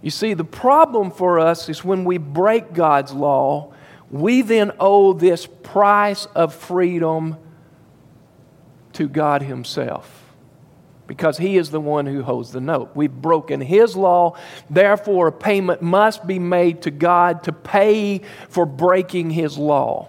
You 0.06 0.10
see, 0.10 0.34
the 0.34 0.44
problem 0.44 1.10
for 1.10 1.40
us 1.40 1.68
is 1.68 1.84
when 1.84 2.04
we 2.04 2.18
break 2.18 2.72
God's 2.72 3.12
law, 3.12 3.74
we 4.08 4.40
then 4.40 4.70
owe 4.78 5.12
this 5.12 5.46
price 5.46 6.26
of 6.26 6.54
freedom 6.54 7.36
to 8.92 9.08
God 9.08 9.42
Himself 9.42 10.32
because 11.08 11.38
He 11.38 11.56
is 11.56 11.72
the 11.72 11.80
one 11.80 12.06
who 12.06 12.22
holds 12.22 12.52
the 12.52 12.60
note. 12.60 12.92
We've 12.94 13.10
broken 13.10 13.60
His 13.60 13.96
law, 13.96 14.36
therefore, 14.70 15.26
a 15.26 15.32
payment 15.32 15.82
must 15.82 16.24
be 16.24 16.38
made 16.38 16.82
to 16.82 16.92
God 16.92 17.42
to 17.42 17.52
pay 17.52 18.20
for 18.48 18.64
breaking 18.64 19.30
His 19.30 19.58
law. 19.58 20.08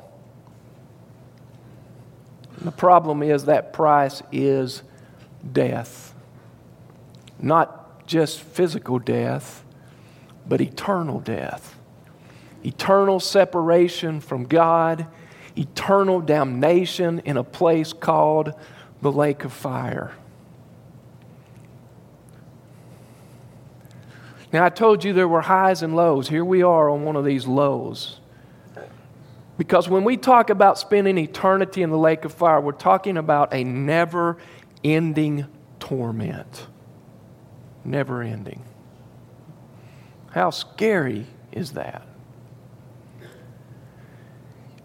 The 2.61 2.71
problem 2.71 3.23
is 3.23 3.45
that 3.45 3.73
price 3.73 4.21
is 4.31 4.83
death. 5.51 6.13
Not 7.39 8.05
just 8.05 8.41
physical 8.41 8.99
death, 8.99 9.63
but 10.47 10.61
eternal 10.61 11.19
death, 11.19 11.75
eternal 12.63 13.19
separation 13.19 14.19
from 14.19 14.45
God, 14.45 15.07
eternal 15.55 16.21
damnation 16.21 17.19
in 17.19 17.37
a 17.37 17.43
place 17.43 17.93
called 17.93 18.53
the 19.01 19.11
lake 19.11 19.43
of 19.43 19.53
fire. 19.53 20.13
Now, 24.53 24.63
I 24.63 24.69
told 24.69 25.03
you 25.03 25.11
there 25.11 25.27
were 25.27 25.41
highs 25.41 25.83
and 25.83 25.95
lows. 25.95 26.29
Here 26.29 26.45
we 26.45 26.63
are 26.63 26.89
on 26.89 27.03
one 27.03 27.17
of 27.17 27.25
these 27.25 27.45
lows. 27.45 28.21
Because 29.57 29.89
when 29.89 30.03
we 30.03 30.17
talk 30.17 30.49
about 30.49 30.77
spending 30.77 31.17
eternity 31.17 31.81
in 31.81 31.89
the 31.89 31.97
lake 31.97 32.23
of 32.23 32.33
fire, 32.33 32.61
we're 32.61 32.71
talking 32.71 33.17
about 33.17 33.53
a 33.53 33.63
never 33.63 34.37
ending 34.83 35.47
torment. 35.79 36.67
Never 37.83 38.21
ending. 38.21 38.63
How 40.37 40.51
scary 40.51 41.25
is 41.51 41.71
that? 41.71 42.03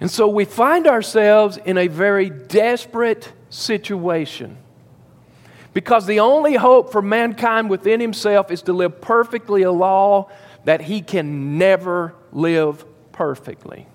And 0.01 0.11
so 0.11 0.27
we 0.27 0.47
find 0.47 0.87
ourselves 0.87 1.59
in 1.59 1.77
a 1.77 1.89
very 1.89 2.31
desperate 2.31 3.31
situation. 3.51 4.57
Because 5.75 6.07
the 6.07 6.21
only 6.21 6.55
hope 6.55 6.91
for 6.91 7.03
mankind 7.03 7.69
within 7.69 8.01
himself 8.01 8.51
is 8.51 8.63
to 8.63 8.73
live 8.73 9.03
perfectly 9.03 9.61
a 9.61 9.71
law 9.71 10.31
that 10.65 10.81
he 10.81 11.03
can 11.03 11.59
never 11.59 12.15
live 12.33 12.87
perfectly. 13.13 13.87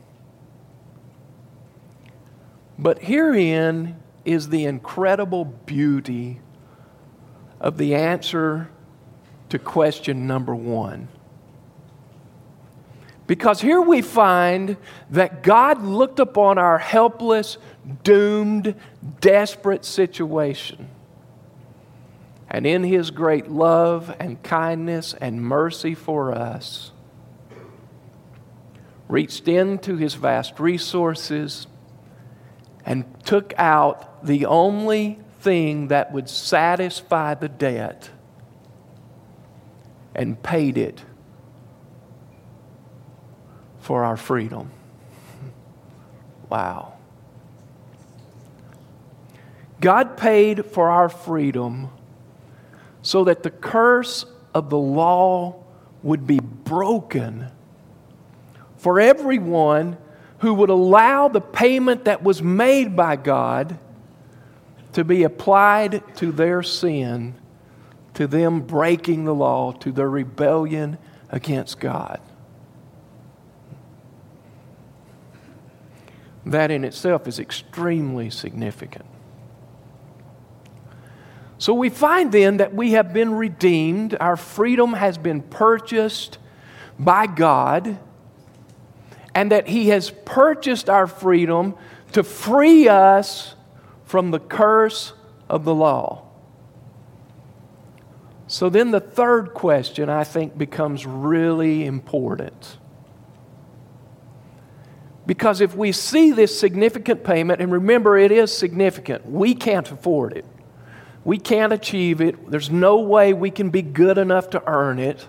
But 2.77 2.99
herein 2.99 3.95
is 4.25 4.49
the 4.49 4.65
incredible 4.65 5.45
beauty 5.45 6.39
of 7.59 7.79
the 7.79 7.95
answer 7.95 8.69
to 9.49 9.57
question 9.57 10.27
number 10.27 10.53
one. 10.53 11.07
Because 13.27 13.60
here 13.60 13.81
we 13.81 14.01
find 14.01 14.77
that 15.10 15.43
God 15.43 15.84
looked 15.84 16.19
upon 16.19 16.57
our 16.57 16.77
helpless, 16.77 17.57
doomed, 18.03 18.74
desperate 19.19 19.84
situation. 19.84 20.89
And 22.50 22.65
in 22.65 22.84
His 22.84 23.12
great 23.12 23.50
love 23.50 24.15
and 24.17 24.41
kindness 24.41 25.13
and 25.13 25.41
mercy 25.41 25.93
for 25.93 26.34
us, 26.34 26.91
reached 29.10 29.50
into 29.50 29.98
His 29.98 30.13
vast 30.15 30.57
resources 30.57 31.67
and 32.86 33.03
took 33.25 33.53
out 33.57 34.25
the 34.25 34.46
only 34.46 35.19
thing 35.41 35.89
that 35.89 36.13
would 36.13 36.29
satisfy 36.29 37.34
the 37.34 37.50
debt 37.50 38.10
and 40.15 40.41
paid 40.41 40.77
it 40.77 41.03
for 43.88 44.03
our 44.03 44.17
freedom. 44.17 44.70
Wow. 46.50 46.96
God 49.79 50.17
paid 50.17 50.65
for 50.65 50.89
our 50.89 51.08
freedom 51.08 51.88
so 53.01 53.24
that 53.24 53.44
the 53.44 53.50
curse 53.50 54.25
of 54.53 54.70
the 54.70 54.77
law 54.77 55.63
would 56.03 56.27
be 56.27 56.41
broken 56.41 57.48
for 58.75 59.00
everyone 59.00 59.98
who 60.39 60.53
would 60.56 60.70
allow 60.70 61.29
the 61.29 61.39
payment 61.39 62.03
that 62.03 62.22
was 62.22 62.41
made 62.41 62.94
by 62.94 63.15
God 63.15 63.79
to 64.91 65.06
be 65.06 65.24
applied 65.24 66.03
to 66.17 66.34
their 66.34 66.62
sin, 66.62 67.36
to 68.15 68.27
them 68.27 68.60
breaking 68.60 69.24
the 69.24 69.34
law, 69.34 69.72
to 69.72 69.94
their 69.94 70.10
rebellion 70.10 70.98
against 71.29 71.79
God. 71.79 72.20
That 76.47 76.71
in 76.71 76.85
itself 76.85 77.27
is 77.27 77.39
extremely 77.39 78.29
significant. 78.29 79.05
So 81.57 81.73
we 81.73 81.89
find 81.89 82.31
then 82.31 82.57
that 82.57 82.73
we 82.73 82.91
have 82.91 83.13
been 83.13 83.33
redeemed, 83.33 84.15
our 84.19 84.37
freedom 84.37 84.93
has 84.93 85.17
been 85.17 85.41
purchased 85.41 86.37
by 86.97 87.27
God, 87.27 87.99
and 89.35 89.51
that 89.51 89.67
He 89.67 89.89
has 89.89 90.11
purchased 90.23 90.89
our 90.89 91.07
freedom 91.07 91.75
to 92.13 92.23
free 92.23 92.87
us 92.87 93.55
from 94.05 94.31
the 94.31 94.39
curse 94.39 95.13
of 95.49 95.65
the 95.65 95.75
law. 95.75 96.23
So 98.47 98.69
then 98.69 98.91
the 98.91 99.01
third 99.01 99.53
question 99.53 100.09
I 100.09 100.23
think 100.23 100.57
becomes 100.57 101.05
really 101.05 101.85
important. 101.85 102.77
Because 105.27 105.60
if 105.60 105.75
we 105.75 105.91
see 105.91 106.31
this 106.31 106.57
significant 106.57 107.25
payment, 107.25 107.62
and 107.62 107.69
remember 107.69 108.17
it 108.17 108.31
is 108.31 108.57
significant, 108.57 109.29
we 109.29 109.53
can't 109.53 109.91
afford 109.91 110.38
it. 110.38 110.46
We 111.25 111.38
can't 111.38 111.74
achieve 111.74 112.22
it. 112.22 112.50
There's 112.50 112.72
no 112.72 113.00
way 113.00 113.34
we 113.34 113.51
can 113.51 113.69
be 113.69 113.81
good 113.81 114.17
enough 114.17 114.50
to 114.51 114.63
earn 114.65 115.00
it. 115.00 115.27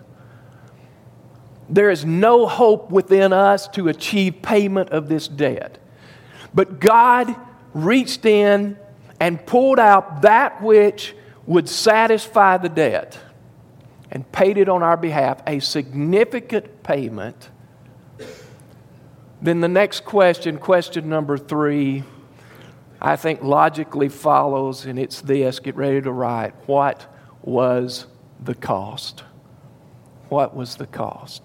There 1.69 1.90
is 1.90 2.05
no 2.05 2.47
hope 2.47 2.93
within 2.93 3.33
us 3.33 3.67
to 3.69 3.88
achieve 3.88 4.40
payment 4.40 4.90
of 4.90 5.09
this 5.09 5.26
debt. 5.26 5.78
But 6.55 6.78
God 6.78 7.35
reached 7.75 8.25
in 8.25 8.78
and 9.19 9.45
pulled 9.45 9.81
out 9.81 10.23
that 10.23 10.62
which 10.62 11.17
would 11.45 11.69
satisfy 11.69 12.57
the 12.57 12.69
debt 12.69 13.19
and 14.12 14.31
paid 14.31 14.59
it 14.59 14.69
on 14.69 14.85
our 14.85 14.97
behalf, 14.97 15.43
a 15.45 15.59
significant 15.59 16.85
payment 16.85 17.50
then 19.40 19.61
the 19.61 19.68
next 19.68 20.04
question, 20.04 20.59
question 20.59 21.09
number 21.09 21.38
three, 21.38 22.02
I 23.00 23.16
think 23.16 23.42
logically 23.42 24.09
follows, 24.09 24.85
and 24.85 24.99
it's 24.99 25.21
this 25.21 25.61
get 25.61 25.76
ready 25.76 26.00
to 26.00 26.11
write. 26.11 26.54
What 26.66 27.07
was 27.42 28.07
the 28.42 28.54
cost? 28.54 29.23
What 30.28 30.54
was 30.54 30.76
the 30.76 30.87
cost? 30.87 31.42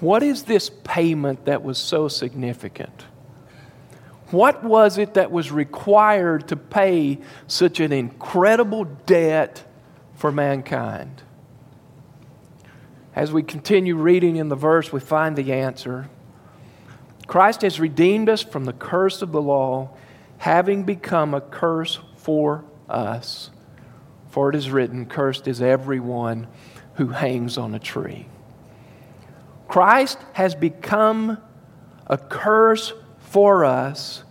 What 0.00 0.22
is 0.22 0.44
this 0.44 0.70
payment 0.84 1.46
that 1.46 1.62
was 1.62 1.78
so 1.78 2.08
significant? 2.08 3.04
What 4.30 4.62
was 4.62 4.98
it 4.98 5.14
that 5.14 5.30
was 5.30 5.50
required 5.50 6.48
to 6.48 6.56
pay 6.56 7.18
such 7.46 7.80
an 7.80 7.92
incredible 7.92 8.84
debt 8.84 9.64
for 10.14 10.30
mankind? 10.30 11.22
As 13.18 13.32
we 13.32 13.42
continue 13.42 13.96
reading 13.96 14.36
in 14.36 14.48
the 14.48 14.54
verse, 14.54 14.92
we 14.92 15.00
find 15.00 15.34
the 15.34 15.52
answer. 15.52 16.08
Christ 17.26 17.62
has 17.62 17.80
redeemed 17.80 18.28
us 18.28 18.44
from 18.44 18.64
the 18.64 18.72
curse 18.72 19.22
of 19.22 19.32
the 19.32 19.42
law, 19.42 19.90
having 20.36 20.84
become 20.84 21.34
a 21.34 21.40
curse 21.40 21.98
for 22.14 22.64
us. 22.88 23.50
For 24.28 24.50
it 24.50 24.54
is 24.54 24.70
written, 24.70 25.04
Cursed 25.04 25.48
is 25.48 25.60
everyone 25.60 26.46
who 26.94 27.08
hangs 27.08 27.58
on 27.58 27.74
a 27.74 27.80
tree. 27.80 28.28
Christ 29.66 30.18
has 30.34 30.54
become 30.54 31.38
a 32.06 32.18
curse 32.18 32.92
for 33.18 33.64
us, 33.64 34.22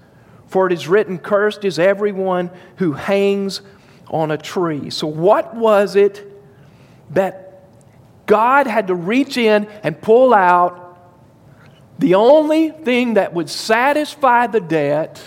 for 0.46 0.66
it 0.66 0.72
is 0.72 0.88
written, 0.88 1.18
Cursed 1.18 1.66
is 1.66 1.78
everyone 1.78 2.52
who 2.78 2.94
hangs 2.94 3.60
on 4.08 4.32
a 4.32 4.38
tree. 4.38 4.92
So, 4.92 5.08
what 5.08 5.58
was 5.58 5.98
it 5.98 6.26
that 7.10 7.47
God 8.28 8.68
had 8.68 8.88
to 8.88 8.96
reach 8.96 9.38
in 9.38 9.66
and 9.84 10.00
pull 10.00 10.34
out? 10.34 10.84
The 11.98 12.14
only 12.14 12.70
thing 12.70 13.16
that 13.16 13.34
would 13.34 13.50
satisfy 13.50 14.46
the 14.46 14.62
debt 14.62 15.22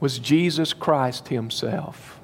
was 0.00 0.18
Jesus 0.18 0.72
Christ 0.72 1.28
Himself. 1.28 2.14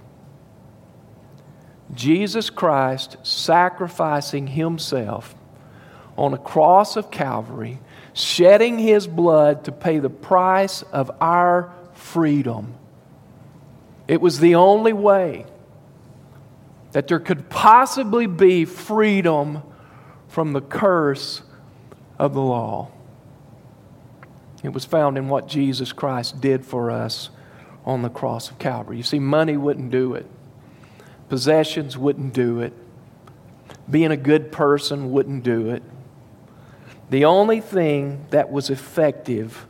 Jesus 1.94 2.50
Christ 2.50 3.16
sacrificing 3.22 4.46
himself 4.46 5.34
on 6.16 6.34
a 6.34 6.38
cross 6.38 6.96
of 6.96 7.10
Calvary, 7.10 7.80
shedding 8.12 8.78
his 8.78 9.06
blood 9.06 9.64
to 9.64 9.72
pay 9.72 9.98
the 9.98 10.10
price 10.10 10.82
of 10.82 11.10
our 11.20 11.72
freedom. 11.94 12.74
It 14.06 14.20
was 14.20 14.40
the 14.40 14.54
only 14.54 14.92
way 14.92 15.46
that 16.92 17.08
there 17.08 17.20
could 17.20 17.48
possibly 17.48 18.26
be 18.26 18.64
freedom 18.64 19.62
from 20.28 20.52
the 20.52 20.60
curse 20.60 21.42
of 22.18 22.34
the 22.34 22.40
law. 22.40 22.90
It 24.62 24.72
was 24.72 24.84
found 24.84 25.16
in 25.16 25.28
what 25.28 25.48
Jesus 25.48 25.92
Christ 25.92 26.40
did 26.40 26.64
for 26.64 26.90
us 26.90 27.30
on 27.84 28.02
the 28.02 28.10
cross 28.10 28.50
of 28.50 28.58
Calvary. 28.58 28.96
You 28.96 29.02
see, 29.02 29.18
money 29.18 29.56
wouldn't 29.56 29.90
do 29.90 30.14
it. 30.14 30.26
Possessions 31.28 31.96
wouldn't 31.96 32.34
do 32.34 32.60
it. 32.60 32.72
Being 33.88 34.10
a 34.10 34.16
good 34.16 34.52
person 34.52 35.10
wouldn't 35.12 35.44
do 35.44 35.70
it. 35.70 35.82
The 37.08 37.24
only 37.24 37.60
thing 37.60 38.26
that 38.30 38.50
was 38.50 38.70
effective 38.70 39.66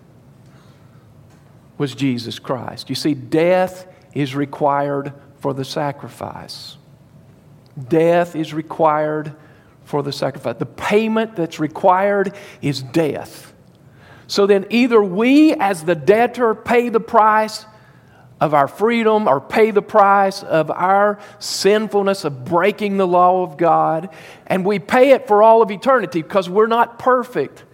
was 1.79 1.95
Jesus 1.95 2.39
Christ. 2.39 2.91
You 2.91 2.95
see, 2.95 3.15
death 3.15 3.87
is 4.12 4.35
required 4.35 5.15
for 5.39 5.55
the 5.55 5.65
sacrifice. 5.65 6.77
Death 7.89 8.37
is 8.37 8.53
required 8.53 9.35
for 9.85 10.03
the 10.03 10.12
sacrifice. 10.12 10.57
The 10.59 10.67
payment 10.67 11.37
that's 11.37 11.59
required 11.59 12.35
is 12.62 12.83
death. 12.83 13.53
So 14.27 14.47
then, 14.47 14.67
either 14.71 15.03
we, 15.03 15.55
as 15.55 15.85
the 15.85 15.97
debtor, 15.97 16.55
pay 16.55 16.89
the 16.89 17.00
price 17.00 17.67
of 18.41 18.55
our 18.55 18.69
freedom 18.69 19.29
or 19.29 19.41
pay 19.41 19.71
the 19.71 19.83
price 19.83 20.43
of 20.43 20.71
our 20.71 21.19
sinfulness 21.41 22.25
of 22.25 22.45
breaking 22.45 22.97
the 22.97 23.07
law 23.07 23.43
of 23.43 23.57
God. 23.57 24.09
And 24.47 24.65
we 24.65 24.79
pay 24.79 25.11
it 25.11 25.27
for 25.27 25.43
all 25.43 25.62
of 25.62 25.71
eternity 25.71 26.23
because 26.23 26.49
we're 26.49 26.69
not 26.69 26.99
perfect. 26.99 27.65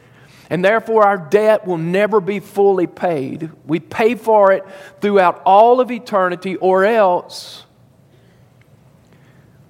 And 0.49 0.65
therefore, 0.65 1.05
our 1.05 1.19
debt 1.19 1.67
will 1.67 1.77
never 1.77 2.21
be 2.21 2.41
fully 2.41 2.87
paid. 2.87 3.51
We 3.67 3.79
pay 3.79 4.15
for 4.15 4.53
it 4.53 4.65
throughout 5.03 5.43
all 5.45 5.81
of 5.81 5.91
eternity, 5.91 6.57
or 6.57 6.87
else 6.87 7.66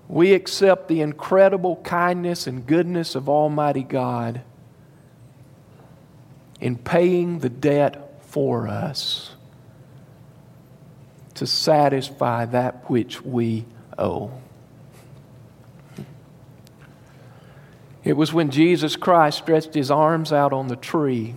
we 0.08 0.32
accept 0.32 0.88
the 0.88 1.00
incredible 1.00 1.76
kindness 1.76 2.46
and 2.46 2.66
goodness 2.66 3.14
of 3.14 3.28
Almighty 3.28 3.82
God 3.82 4.42
in 6.60 6.76
paying 6.76 7.40
the 7.40 7.48
debt 7.48 8.22
for 8.24 8.68
us 8.68 9.34
to 11.34 11.46
satisfy 11.46 12.46
that 12.46 12.88
which 12.88 13.22
we 13.22 13.64
owe. 13.98 14.32
It 18.04 18.16
was 18.16 18.32
when 18.32 18.50
Jesus 18.50 18.94
Christ 18.94 19.38
stretched 19.38 19.74
his 19.74 19.90
arms 19.90 20.32
out 20.32 20.52
on 20.52 20.68
the 20.68 20.76
tree. 20.76 21.34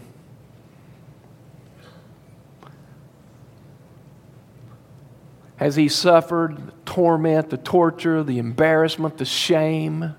As 5.60 5.76
he 5.76 5.89
suffered 5.89 6.67
the 6.67 6.72
torment, 6.86 7.50
the 7.50 7.58
torture, 7.58 8.24
the 8.24 8.38
embarrassment, 8.38 9.17
the 9.17 9.26
shame, 9.26 10.15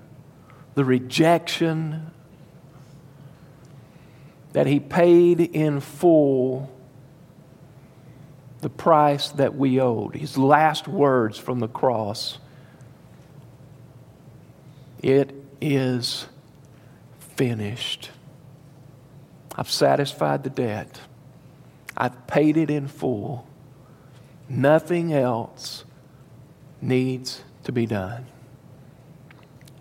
the 0.75 0.85
rejection, 0.85 2.11
that 4.53 4.67
he 4.67 4.79
paid 4.79 5.39
in 5.39 5.79
full 5.79 6.71
the 8.59 8.69
price 8.69 9.29
that 9.29 9.55
we 9.55 9.79
owed. 9.79 10.15
His 10.15 10.37
last 10.37 10.87
words 10.87 11.37
from 11.37 11.59
the 11.59 11.67
cross 11.67 12.37
It 15.01 15.33
is 15.59 16.27
finished. 17.35 18.11
I've 19.55 19.69
satisfied 19.69 20.43
the 20.43 20.51
debt, 20.51 21.01
I've 21.97 22.27
paid 22.27 22.57
it 22.57 22.69
in 22.69 22.87
full. 22.87 23.47
Nothing 24.55 25.13
else 25.13 25.83
needs 26.81 27.43
to 27.63 27.71
be 27.71 27.85
done. 27.85 28.25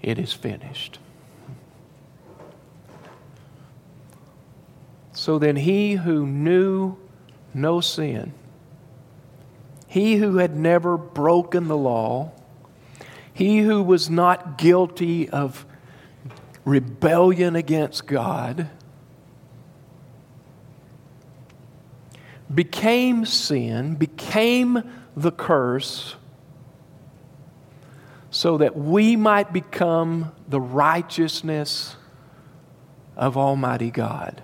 It 0.03 0.19
is 0.19 0.33
finished. 0.33 0.99
So 5.13 5.39
then, 5.39 5.57
he 5.57 5.95
who 5.95 6.27
knew 6.27 6.97
no 7.53 7.81
sin 7.81 8.33
he 9.91 10.19
who 10.19 10.37
had 10.37 10.55
never 10.55 10.97
broken 10.97 11.67
the 11.67 11.77
law, 11.77 12.31
he 13.35 13.59
who 13.59 13.83
was 13.83 14.09
not 14.09 14.57
guilty 14.57 15.29
of 15.29 15.67
rebellion 16.65 17.57
against 17.57 18.07
God, 18.07 18.71
became 22.55 23.25
sin, 23.25 23.95
became 23.95 24.83
the 25.17 25.33
curse, 25.33 26.17
so 28.31 28.59
that 28.59 28.77
we 28.77 29.17
might 29.17 29.53
become 29.53 30.33
the 30.49 30.61
righteousness 30.61 31.97
of 33.17 33.37
Almighty 33.37 33.91
God 33.91 34.43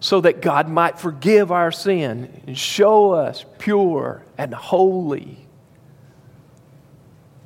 so 0.00 0.20
that 0.20 0.40
God 0.40 0.68
might 0.68 0.98
forgive 0.98 1.50
our 1.50 1.72
sin 1.72 2.42
and 2.46 2.56
show 2.56 3.12
us 3.12 3.44
pure 3.58 4.24
and 4.36 4.54
holy 4.54 5.46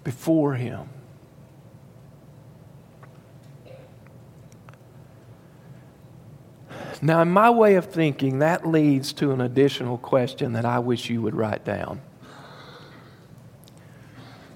before 0.05 0.55
Him. 0.55 0.89
Now, 7.05 7.21
in 7.21 7.31
my 7.33 7.51
way 7.51 7.75
of 7.75 7.87
thinking, 7.87 8.39
that 8.39 8.65
leads 8.65 9.13
to 9.15 9.33
an 9.33 9.41
additional 9.41 9.99
question 9.99 10.53
that 10.53 10.65
I 10.65 10.79
wish 10.79 11.11
you 11.11 11.21
would 11.21 11.35
write 11.35 11.65
down. 11.65 12.01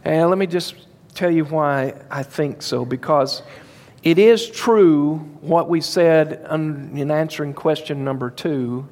And 0.05 0.31
let 0.31 0.39
me 0.39 0.47
just 0.47 0.77
tell 1.13 1.31
you 1.31 1.45
why 1.45 1.95
I 2.09 2.23
think 2.23 2.63
so, 2.63 2.85
because 2.85 3.43
it 4.05 4.17
is 4.21 4.49
true 4.49 5.17
what 5.41 5.69
we 5.69 5.81
said 5.81 6.47
in 6.49 7.11
answering 7.11 7.53
question 7.53 8.05
number 8.05 8.31
two 8.31 8.89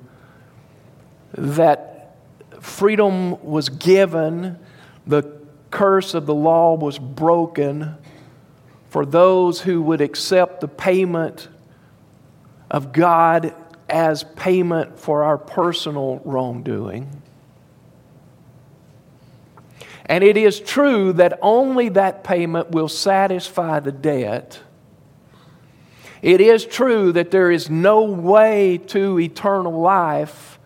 that 1.39 2.17
freedom 2.59 3.41
was 3.45 3.69
given, 3.69 4.59
the 5.07 5.23
curse 5.71 6.15
of 6.15 6.27
the 6.27 6.35
law 6.35 6.75
was 6.75 6.99
broken 6.99 7.97
for 8.89 9.07
those 9.07 9.61
who 9.61 9.81
would 9.83 10.01
accept 10.01 10.61
the 10.61 10.69
payment 10.69 11.49
of 12.71 12.93
God 12.93 13.55
as 13.89 14.25
payment 14.37 14.99
for 14.99 15.25
our 15.25 15.39
personal 15.39 16.21
wrongdoing. 16.25 17.23
And 20.07 20.25
it 20.25 20.37
is 20.37 20.61
true 20.61 21.13
that 21.15 21.39
only 21.43 21.89
that 21.91 22.25
payment 22.25 22.71
will 22.71 22.89
satisfy 22.89 23.81
the 23.81 23.93
debt 23.93 24.61
It 26.25 26.41
is 26.41 26.65
true 26.65 27.13
that 27.13 27.31
there 27.31 27.51
is 27.51 27.69
no 27.69 28.05
way 28.05 28.79
to 28.87 29.21
eternal 29.21 29.79
life 29.79 30.59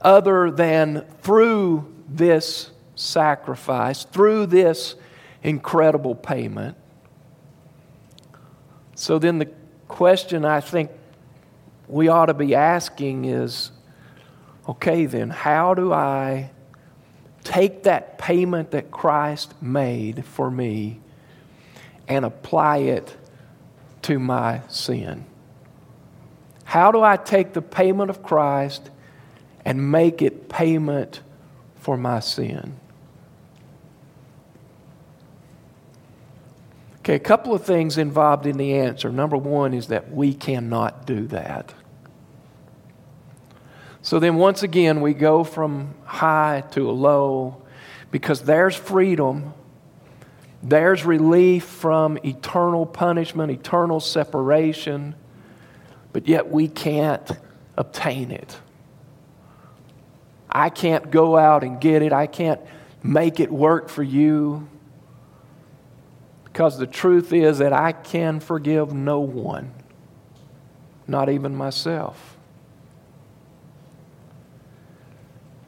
other 0.00 0.50
than 0.50 1.04
through 1.20 1.92
this 2.08 2.70
sacrifice, 2.94 4.04
through 4.04 4.46
this 4.46 4.94
incredible 5.42 6.14
payment. 6.14 6.78
So 8.94 9.18
then 9.18 9.38
the 9.38 9.50
question 9.86 10.46
I 10.46 10.62
think 10.62 10.90
we 11.92 12.08
ought 12.08 12.26
to 12.26 12.34
be 12.34 12.54
asking 12.54 13.26
is 13.26 13.70
okay, 14.66 15.04
then, 15.04 15.28
how 15.28 15.74
do 15.74 15.92
I 15.92 16.50
take 17.44 17.82
that 17.82 18.16
payment 18.16 18.70
that 18.70 18.90
Christ 18.90 19.52
made 19.60 20.24
for 20.24 20.50
me 20.50 21.00
and 22.08 22.24
apply 22.24 22.78
it 22.78 23.14
to 24.02 24.18
my 24.18 24.62
sin? 24.68 25.26
How 26.64 26.92
do 26.92 27.02
I 27.02 27.18
take 27.18 27.52
the 27.52 27.60
payment 27.60 28.08
of 28.08 28.22
Christ 28.22 28.88
and 29.64 29.90
make 29.90 30.22
it 30.22 30.48
payment 30.48 31.20
for 31.76 31.98
my 31.98 32.20
sin? 32.20 32.76
Okay, 37.00 37.16
a 37.16 37.18
couple 37.18 37.52
of 37.52 37.64
things 37.64 37.98
involved 37.98 38.46
in 38.46 38.56
the 38.56 38.74
answer. 38.74 39.10
Number 39.10 39.36
one 39.36 39.74
is 39.74 39.88
that 39.88 40.10
we 40.10 40.32
cannot 40.32 41.04
do 41.04 41.26
that. 41.26 41.74
So 44.02 44.18
then, 44.18 44.34
once 44.34 44.64
again, 44.64 45.00
we 45.00 45.14
go 45.14 45.44
from 45.44 45.94
high 46.04 46.64
to 46.72 46.90
a 46.90 46.92
low 46.92 47.62
because 48.10 48.42
there's 48.42 48.74
freedom, 48.74 49.54
there's 50.60 51.04
relief 51.04 51.64
from 51.64 52.18
eternal 52.24 52.84
punishment, 52.84 53.52
eternal 53.52 54.00
separation, 54.00 55.14
but 56.12 56.26
yet 56.26 56.50
we 56.50 56.66
can't 56.66 57.30
obtain 57.76 58.32
it. 58.32 58.58
I 60.50 60.68
can't 60.68 61.10
go 61.10 61.36
out 61.36 61.62
and 61.62 61.80
get 61.80 62.02
it, 62.02 62.12
I 62.12 62.26
can't 62.26 62.60
make 63.04 63.38
it 63.38 63.52
work 63.52 63.88
for 63.88 64.02
you. 64.02 64.68
Because 66.44 66.76
the 66.76 66.86
truth 66.88 67.32
is 67.32 67.58
that 67.58 67.72
I 67.72 67.92
can 67.92 68.40
forgive 68.40 68.92
no 68.92 69.20
one, 69.20 69.72
not 71.06 71.28
even 71.30 71.54
myself. 71.54 72.36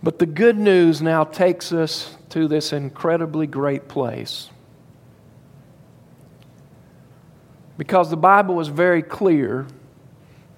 But 0.04 0.18
the 0.18 0.26
good 0.26 0.58
news 0.58 1.00
now 1.00 1.24
takes 1.24 1.72
us 1.72 2.14
to 2.28 2.46
this 2.46 2.74
incredibly 2.74 3.46
great 3.46 3.88
place. 3.88 4.50
Because 7.78 8.10
the 8.10 8.16
Bible 8.18 8.60
is 8.60 8.68
very 8.68 9.02
clear 9.02 9.66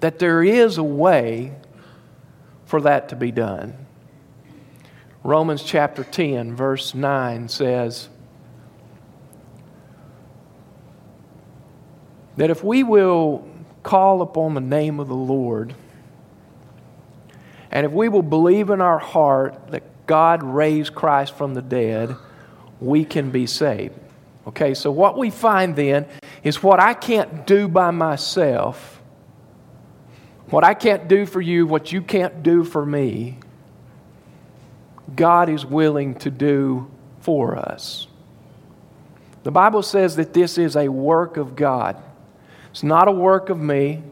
that 0.01 0.19
there 0.19 0.43
is 0.43 0.77
a 0.77 0.83
way 0.83 1.55
for 2.65 2.81
that 2.81 3.07
to 3.09 3.15
be 3.15 3.31
done. 3.31 3.73
Romans 5.23 5.63
chapter 5.63 6.03
10, 6.03 6.53
verse 6.53 6.93
9 6.93 7.47
says, 7.47 8.09
that 12.35 12.49
if 12.49 12.65
we 12.65 12.83
will 12.83 13.47
call 13.81 14.21
upon 14.21 14.55
the 14.55 14.61
name 14.61 14.99
of 14.99 15.07
the 15.07 15.15
Lord, 15.15 15.73
and 17.71 17.85
if 17.85 17.91
we 17.91 18.09
will 18.09 18.23
believe 18.23 18.69
in 18.69 18.81
our 18.81 18.99
heart 18.99 19.69
that 19.71 19.83
God 20.07 20.43
raised 20.43 20.95
Christ 20.95 21.35
from 21.35 21.53
the 21.53 21.61
dead, 21.61 22.15
we 22.79 23.03
can 23.03 23.29
be 23.29 23.45
saved. 23.45 23.95
Okay, 24.47 24.73
so 24.73 24.91
what 24.91 25.17
we 25.17 25.29
find 25.29 25.75
then 25.75 26.05
is 26.43 26.63
what 26.63 26.79
I 26.79 26.93
can't 26.93 27.45
do 27.45 27.67
by 27.67 27.91
myself, 27.91 29.01
what 30.49 30.63
I 30.63 30.73
can't 30.73 31.09
do 31.09 31.25
for 31.25 31.41
you, 31.41 31.67
what 31.67 31.91
you 31.91 32.01
can't 32.01 32.41
do 32.43 32.63
for 32.63 32.85
me, 32.85 33.39
God 35.15 35.49
is 35.49 35.65
willing 35.65 36.15
to 36.19 36.31
do 36.31 36.89
for 37.19 37.57
us. 37.57 38.07
The 39.43 39.51
Bible 39.51 39.83
says 39.83 40.15
that 40.15 40.33
this 40.33 40.57
is 40.57 40.75
a 40.75 40.87
work 40.87 41.37
of 41.37 41.55
God. 41.55 42.01
It's 42.71 42.83
not 42.83 43.07
a 43.07 43.11
work 43.11 43.49
of 43.49 43.59
me. 43.59 44.03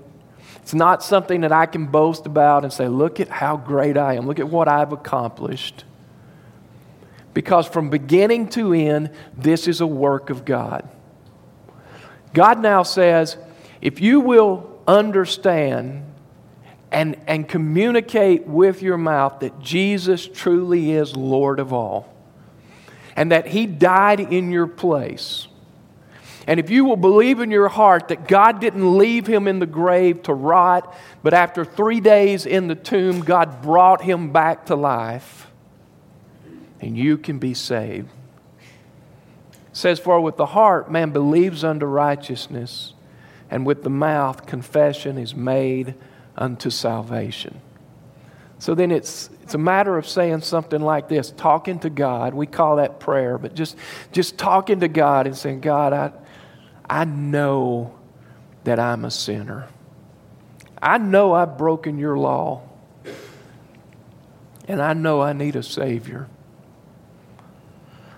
It's 0.66 0.74
not 0.74 1.04
something 1.04 1.42
that 1.42 1.52
I 1.52 1.68
can 1.68 1.86
boast 1.86 2.26
about 2.26 2.64
and 2.64 2.74
say, 2.74 2.88
look 2.88 3.20
at 3.20 3.30
how 3.30 3.56
great 3.56 4.00
I 4.00 4.16
am. 4.16 4.26
Look 4.26 4.40
at 4.40 4.50
what 4.50 4.68
I've 4.68 4.92
accomplished. 4.92 5.84
Because 7.36 7.68
from 7.68 7.92
beginning 7.92 8.50
to 8.50 8.74
end, 8.74 9.12
this 9.38 9.68
is 9.68 9.80
a 9.80 9.86
work 9.86 10.32
of 10.32 10.44
God. 10.44 10.90
God 12.34 12.62
now 12.62 12.82
says, 12.82 13.38
if 13.80 14.02
you 14.02 14.22
will 14.22 14.82
understand 14.88 16.04
and, 16.92 17.16
and 17.28 17.48
communicate 17.48 18.48
with 18.48 18.82
your 18.82 18.98
mouth 18.98 19.42
that 19.42 19.60
Jesus 19.60 20.28
truly 20.28 20.94
is 20.94 21.16
Lord 21.16 21.60
of 21.60 21.74
all, 21.74 22.12
and 23.16 23.32
that 23.32 23.46
He 23.46 23.68
died 23.68 24.20
in 24.20 24.50
your 24.50 24.66
place 24.66 25.48
and 26.48 26.60
if 26.60 26.70
you 26.70 26.86
will 26.86 26.98
believe 26.98 27.40
in 27.40 27.50
your 27.50 27.70
heart 27.70 28.10
that 28.10 28.28
God 28.28 28.62
didn't 28.62 28.98
leave 28.98 29.26
him 29.26 29.48
in 29.48 29.60
the 29.60 29.66
grave 29.66 30.24
to 30.24 30.34
rot, 30.34 30.96
but 31.24 31.34
after 31.34 31.66
three 31.66 32.00
days 32.00 32.46
in 32.46 32.68
the 32.68 32.76
tomb, 32.76 33.22
God 33.22 33.64
brought 33.64 34.02
him 34.02 34.32
back 34.32 34.68
to 34.68 34.76
life, 34.76 35.48
and 36.80 36.96
you 36.96 37.18
can 37.18 37.40
be 37.40 37.56
saved. 37.56 38.10
It 39.52 39.78
says, 39.78 40.00
For 40.00 40.22
with 40.22 40.38
the 40.38 40.46
heart 40.46 40.92
man 40.92 41.10
believes 41.10 41.64
unto 41.64 41.88
righteousness, 41.88 42.94
and 43.50 43.66
with 43.66 43.84
the 43.84 43.90
mouth 43.90 44.46
confession 44.46 45.18
is 45.18 45.34
made 45.34 45.96
unto 46.38 46.70
salvation. 46.70 47.60
So 48.60 48.76
then 48.76 48.92
it's, 48.92 49.30
it's 49.44 49.54
a 49.54 49.60
matter 49.60 49.98
of 49.98 50.08
saying 50.08 50.42
something 50.42 50.82
like 50.82 51.10
this, 51.10 51.32
talking 51.32 51.80
to 51.80 51.90
God. 51.90 52.34
We 52.34 52.48
call 52.48 52.78
that 52.78 53.00
prayer, 53.00 53.38
but 53.38 53.56
just, 53.56 53.76
just 54.12 54.38
talking 54.38 54.80
to 54.80 54.88
God 54.88 55.28
and 55.28 55.36
saying, 55.36 55.60
God, 55.60 55.92
I, 55.92 56.12
I 56.90 57.06
know 57.06 57.96
that 58.64 58.80
I'm 58.80 59.06
a 59.06 59.12
sinner. 59.12 59.68
I 60.82 60.98
know 60.98 61.34
I've 61.34 61.58
broken 61.58 61.98
your 61.98 62.18
law. 62.18 62.62
And 64.68 64.82
I 64.82 64.94
know 64.94 65.22
I 65.22 65.34
need 65.34 65.56
a 65.56 65.64
Savior. 65.64 66.28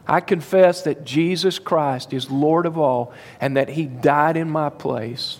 I 0.07 0.21
confess 0.21 0.83
that 0.83 1.03
Jesus 1.03 1.59
Christ 1.59 2.13
is 2.13 2.31
Lord 2.31 2.65
of 2.65 2.77
all 2.77 3.13
and 3.41 3.57
that 3.57 3.69
He 3.69 3.85
died 3.85 4.37
in 4.37 4.49
my 4.49 4.69
place. 4.69 5.39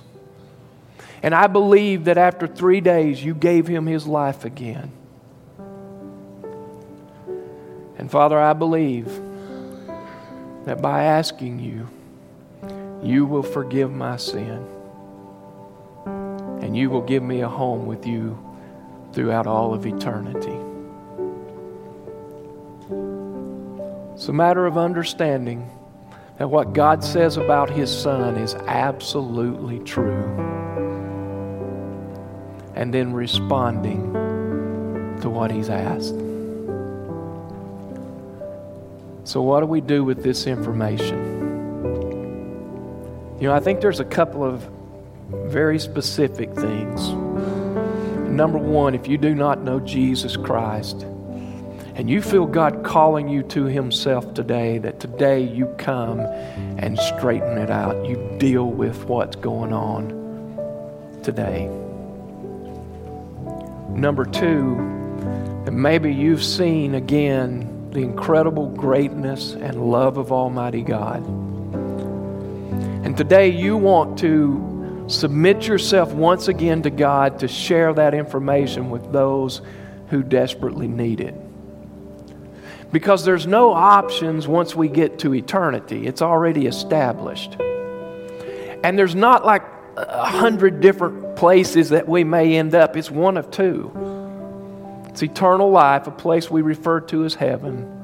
And 1.24 1.34
I 1.34 1.48
believe 1.48 2.06
that 2.06 2.18
after 2.18 2.46
three 2.46 2.82
days 2.82 3.24
you 3.24 3.34
gave 3.34 3.68
Him 3.68 3.88
His 3.88 4.06
life 4.06 4.44
again. 4.44 4.92
And 7.98 8.12
Father, 8.12 8.38
I 8.38 8.54
believe 8.54 9.08
that 10.66 10.82
by 10.82 11.04
asking 11.06 11.60
you, 11.60 11.90
you 13.04 13.26
will 13.26 13.44
forgive 13.44 13.92
my 13.92 14.18
sin. 14.18 14.66
And 16.06 16.76
you 16.76 16.90
will 16.90 17.02
give 17.02 17.24
me 17.24 17.42
a 17.42 17.48
home 17.48 17.86
with 17.86 18.06
you 18.06 18.38
throughout 19.14 19.48
all 19.48 19.74
of 19.74 19.86
eternity. 19.86 20.58
It's 24.14 24.28
a 24.28 24.34
matter 24.34 24.66
of 24.66 24.78
understanding 24.78 25.70
that 26.38 26.50
what 26.50 26.74
God 26.74 27.04
says 27.04 27.38
about 27.38 27.70
His 27.70 27.96
Son 27.96 28.36
is 28.36 28.56
absolutely 28.56 29.80
true. 29.80 30.24
And 32.76 32.94
then 32.94 33.14
responding 33.14 34.14
to 35.22 35.30
what 35.30 35.52
He's 35.52 35.70
asked. 35.70 36.16
So, 39.24 39.42
what 39.42 39.60
do 39.60 39.66
we 39.66 39.82
do 39.82 40.04
with 40.04 40.24
this 40.24 40.48
information? 40.48 41.47
You 43.40 43.50
know, 43.50 43.54
I 43.54 43.60
think 43.60 43.82
there's 43.82 44.00
a 44.00 44.06
couple 44.06 44.44
of 44.44 44.68
very 45.30 45.78
specific 45.78 46.52
things. 46.56 47.10
Number 48.32 48.58
one, 48.58 48.96
if 48.96 49.08
you 49.08 49.20
do 49.20 49.36
not 49.36 49.62
know 49.62 49.80
Jesus 49.80 50.36
Christ 50.36 51.04
and 51.04 52.10
you 52.10 52.24
feel 52.24 52.48
God 52.48 52.84
calling 52.84 53.30
you 53.30 53.44
to 53.44 53.66
Himself 53.66 54.34
today, 54.34 54.80
that 54.80 55.00
today 55.00 55.42
you 55.42 55.68
come 55.78 56.20
and 56.20 56.98
straighten 56.98 57.60
it 57.60 57.70
out. 57.70 58.08
You 58.08 58.38
deal 58.40 58.72
with 58.72 59.06
what's 59.06 59.36
going 59.36 59.72
on 59.72 60.10
today. 61.22 61.68
Number 63.90 64.26
two, 64.26 64.76
that 65.66 65.74
maybe 65.74 66.12
you've 66.12 66.44
seen 66.44 66.96
again 66.96 67.92
the 67.92 68.00
incredible 68.00 68.70
greatness 68.70 69.54
and 69.54 69.92
love 69.92 70.18
of 70.18 70.32
Almighty 70.32 70.82
God 70.82 71.24
today 73.18 73.50
you 73.50 73.76
want 73.76 74.20
to 74.20 75.06
submit 75.08 75.66
yourself 75.66 76.14
once 76.14 76.48
again 76.48 76.84
to 76.84 76.92
God 76.92 77.40
to 77.40 77.48
share 77.48 77.92
that 77.96 78.14
information 78.14 78.92
with 78.92 79.12
those 79.12 79.62
who 80.10 80.22
desperately 80.22 80.88
need 80.88 81.20
it. 81.20 81.34
Because 82.92 83.26
there's 83.26 83.48
no 83.48 83.74
options 83.74 84.48
once 84.48 84.76
we 84.76 84.88
get 84.88 85.18
to 85.20 85.34
eternity, 85.34 86.06
it's 86.06 86.22
already 86.22 86.68
established. 86.68 87.58
And 88.84 89.00
there's 89.00 89.16
not 89.16 89.44
like 89.44 89.64
a 89.98 90.26
hundred 90.26 90.80
different 90.80 91.36
places 91.36 91.90
that 91.90 92.08
we 92.08 92.24
may 92.24 92.56
end 92.56 92.76
up, 92.76 92.96
it's 92.96 93.10
one 93.10 93.38
of 93.38 93.50
two. 93.50 93.92
It's 95.10 95.24
eternal 95.24 95.72
life, 95.72 96.06
a 96.06 96.12
place 96.12 96.52
we 96.52 96.62
refer 96.62 97.02
to 97.02 97.26
as 97.26 97.34
heaven 97.34 97.98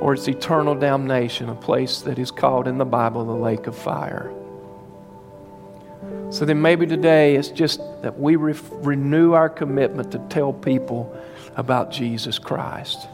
or 0.00 0.14
it's 0.14 0.28
eternal 0.28 0.76
damnation, 0.76 1.48
a 1.48 1.54
place 1.56 2.02
that 2.02 2.16
is 2.16 2.30
called 2.30 2.68
in 2.68 2.78
the 2.78 2.84
Bible 2.84 3.24
the 3.24 3.32
lake 3.32 3.66
of 3.66 3.76
fire. 3.76 4.32
So 6.30 6.44
then 6.44 6.60
maybe 6.60 6.86
today 6.86 7.36
it's 7.36 7.48
just 7.48 7.80
that 8.02 8.18
we 8.18 8.36
re- 8.36 8.58
renew 8.72 9.32
our 9.32 9.48
commitment 9.48 10.12
to 10.12 10.18
tell 10.28 10.52
people 10.52 11.16
about 11.56 11.90
Jesus 11.90 12.38
Christ. 12.38 13.06